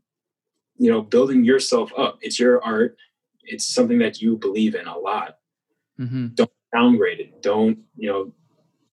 [0.76, 2.18] you know building yourself up.
[2.20, 2.96] It's your art.
[3.42, 5.36] It's something that you believe in a lot.
[5.98, 6.28] Mm-hmm.
[6.34, 7.42] don't downgrade it.
[7.42, 8.32] Don't you know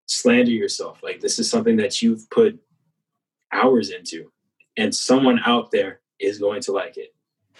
[0.07, 1.01] slander yourself.
[1.03, 2.59] Like this is something that you've put
[3.51, 4.31] hours into
[4.77, 7.13] and someone out there is going to like it.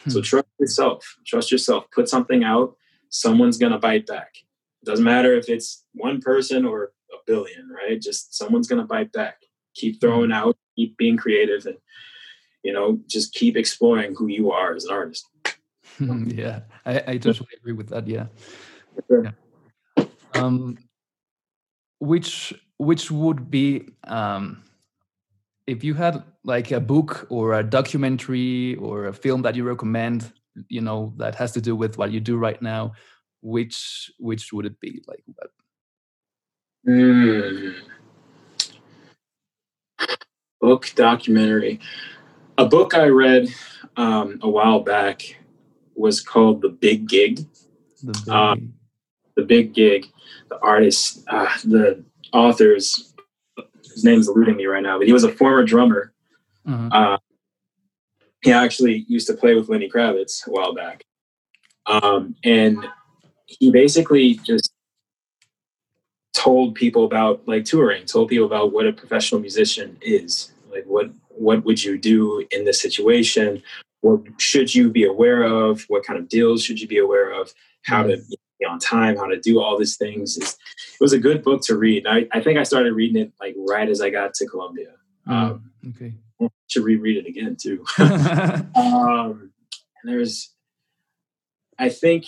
[0.04, 0.10] Hmm.
[0.10, 1.18] so trust yourself.
[1.26, 1.86] Trust yourself.
[1.92, 2.76] Put something out.
[3.10, 4.36] Someone's going to bite back.
[4.82, 6.92] It doesn't matter if it's one person or
[7.26, 9.38] billion right just someone's going to bite back
[9.76, 10.34] keep throwing hmm.
[10.34, 11.78] out keep being creative and
[12.66, 15.30] you know, just keep exploring who you are as an artist.
[16.00, 18.08] yeah, I, I, totally agree with that.
[18.08, 18.26] Yeah.
[19.08, 19.24] Sure.
[19.24, 20.06] yeah.
[20.34, 20.78] Um,
[22.00, 24.64] which which would be um,
[25.68, 30.34] if you had like a book or a documentary or a film that you recommend,
[30.68, 32.94] you know, that has to do with what you do right now,
[33.42, 35.04] which which would it be?
[35.08, 35.52] Like what?
[36.88, 37.76] Mm.
[40.62, 41.80] Book documentary.
[42.58, 43.50] A book I read
[43.98, 45.38] um, a while back
[45.96, 47.46] was called The Big Gig.
[48.04, 48.56] The Big, uh,
[49.36, 50.08] the big Gig.
[50.50, 53.14] The artist, uh, the author's
[53.96, 56.14] his name's eluding me right now, but he was a former drummer.
[56.68, 56.90] Uh-huh.
[56.92, 57.18] Uh,
[58.42, 61.06] he actually used to play with Lenny Kravitz a while back.
[61.88, 62.86] Um, and
[63.46, 64.72] he basically just
[66.46, 71.10] told people about like touring, told people about what a professional musician is, like what
[71.30, 73.64] what would you do in this situation?
[74.02, 75.82] What should you be aware of?
[75.88, 77.52] What kind of deals should you be aware of?
[77.82, 78.72] How to mm-hmm.
[78.72, 80.38] on time, how to do all these things.
[80.38, 82.06] It's, it was a good book to read.
[82.08, 84.94] I, I think I started reading it like right as I got to Columbia.
[85.28, 86.14] Mm, um, okay.
[86.40, 87.84] I should reread it again too.
[88.00, 89.52] um,
[89.98, 90.54] and there's,
[91.80, 92.28] I think,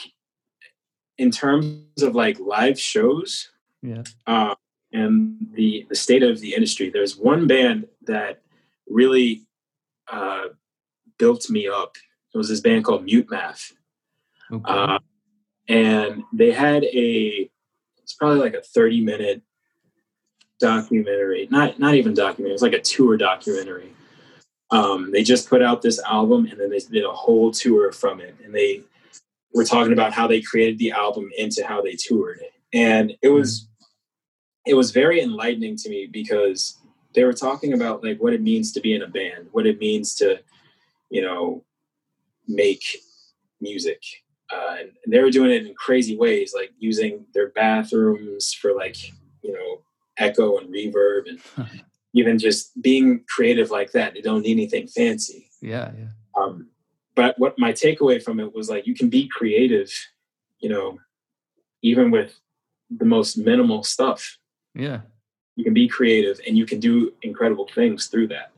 [1.20, 3.50] in terms of like live shows,
[3.82, 4.56] yeah, uh,
[4.92, 8.42] and the the state of the industry, there's one band that
[8.88, 9.44] really
[10.12, 10.46] uh,
[11.18, 11.96] built me up.
[12.34, 13.74] It was this band called Mute Math.
[14.52, 14.64] Okay.
[14.66, 15.00] Uh,
[15.68, 17.50] and they had a
[18.02, 19.42] it's probably like a 30 minute
[20.60, 23.92] documentary not not even documentary it's like a tour documentary
[24.70, 28.20] um, they just put out this album and then they did a whole tour from
[28.20, 28.82] it and they
[29.54, 32.40] were talking about how they created the album into how they toured
[32.74, 33.68] and it was
[34.66, 36.78] it was very enlightening to me because
[37.16, 39.80] they were talking about like what it means to be in a band what it
[39.80, 40.40] means to
[41.10, 41.64] you know
[42.48, 42.84] make
[43.62, 44.02] music
[44.52, 48.74] uh, and, and, they were doing it in crazy ways, like using their bathrooms for
[48.74, 48.96] like
[49.42, 49.82] you know
[50.18, 51.82] echo and reverb, and
[52.14, 54.14] even just being creative like that.
[54.14, 55.50] They don't need anything fancy.
[55.62, 56.08] Yeah, yeah.
[56.42, 56.70] Um,
[57.16, 59.92] but what my takeaway from it was like you can be creative,
[60.60, 61.00] you know,
[61.82, 62.40] even with
[62.90, 64.38] the most minimal stuff.
[64.74, 65.02] Yeah.
[65.56, 68.52] You can be creative and you can do incredible things through that.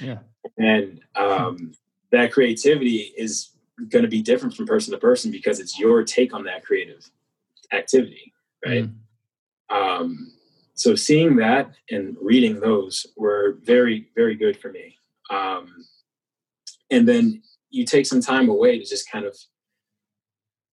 [0.00, 0.18] Yeah.
[0.58, 1.72] And um,
[2.12, 3.50] that creativity is
[3.88, 7.10] going to be different from person to person because it's your take on that creative
[7.72, 8.32] activity,
[8.64, 8.84] right?
[8.84, 8.94] Mm.
[9.76, 10.32] Um,
[10.74, 14.98] so seeing that and reading those were very, very good for me.
[15.30, 15.84] Um,
[16.90, 19.36] and then you take some time away to just kind of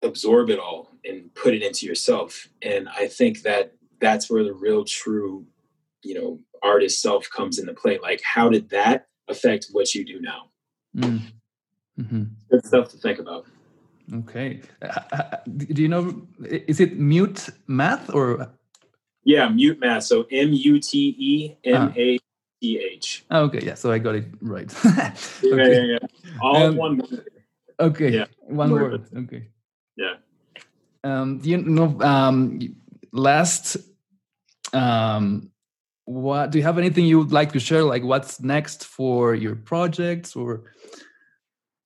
[0.03, 2.47] absorb it all and put it into yourself.
[2.61, 5.45] And I think that that's where the real true,
[6.03, 7.99] you know, artist self comes into play.
[7.99, 10.49] Like, how did that affect what you do now?
[10.95, 11.21] Mm.
[11.99, 12.23] Mm-hmm.
[12.49, 13.45] Good stuff to think about.
[14.13, 14.61] Okay.
[14.81, 18.51] Uh, do you know, is it mute math or?
[19.23, 20.03] Yeah, mute math.
[20.03, 22.19] So M U T E M A
[22.61, 23.25] T H.
[23.31, 23.75] Ah, okay, yeah.
[23.75, 24.73] So I got it right.
[24.85, 25.13] okay.
[25.43, 25.97] Yeah, yeah, yeah.
[26.41, 27.29] All um, one word.
[27.79, 28.09] Okay.
[28.09, 28.25] Yeah.
[28.41, 29.05] One word.
[29.15, 29.47] Okay.
[29.95, 30.15] Yeah.
[31.03, 32.59] Um, do you know, um,
[33.11, 33.77] last,
[34.73, 35.51] um,
[36.05, 37.83] what do you have anything you would like to share?
[37.83, 40.63] Like what's next for your projects or?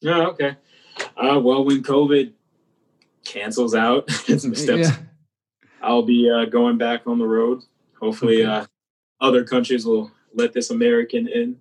[0.02, 0.28] Yeah.
[0.28, 0.58] okay.
[1.16, 2.34] Uh, well, when COVID
[3.26, 4.96] cancels out steps, yeah.
[5.82, 7.64] I'll be uh, going back on the road.
[8.00, 8.52] Hopefully, okay.
[8.52, 8.66] uh,
[9.22, 11.58] other countries will let this American in.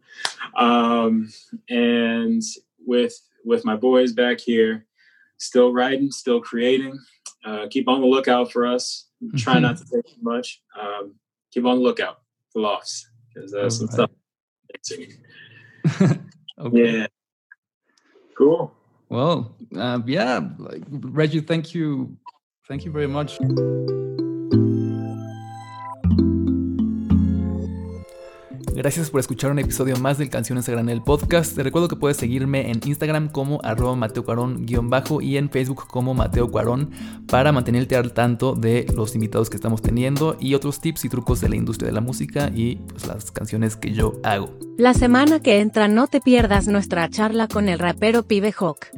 [0.55, 1.33] Um,
[1.69, 2.43] and
[2.87, 4.87] with with my boys back here,
[5.39, 6.99] still writing, still creating.
[7.45, 9.09] Uh, keep on the lookout for us.
[9.37, 10.63] Try not to take too much.
[10.79, 11.15] Um,
[11.53, 12.19] keep on the lookout
[12.53, 14.85] for lofts because uh, some right.
[14.85, 16.19] stuff.
[16.61, 16.99] okay.
[16.99, 17.07] Yeah.
[18.37, 18.73] Cool.
[19.09, 22.17] Well, uh, yeah, like, Reggie, thank you.
[22.69, 23.39] Thank you very much.
[28.77, 31.57] Gracias por escuchar un episodio más del Canciones a Granel Podcast.
[31.57, 34.23] Te recuerdo que puedes seguirme en Instagram como arroba Mateo
[34.83, 36.91] bajo y en Facebook como Mateo Cuarón
[37.27, 41.41] para mantenerte al tanto de los invitados que estamos teniendo y otros tips y trucos
[41.41, 44.51] de la industria de la música y pues, las canciones que yo hago.
[44.77, 48.89] La semana que entra no te pierdas nuestra charla con el rapero Pibe Hawk.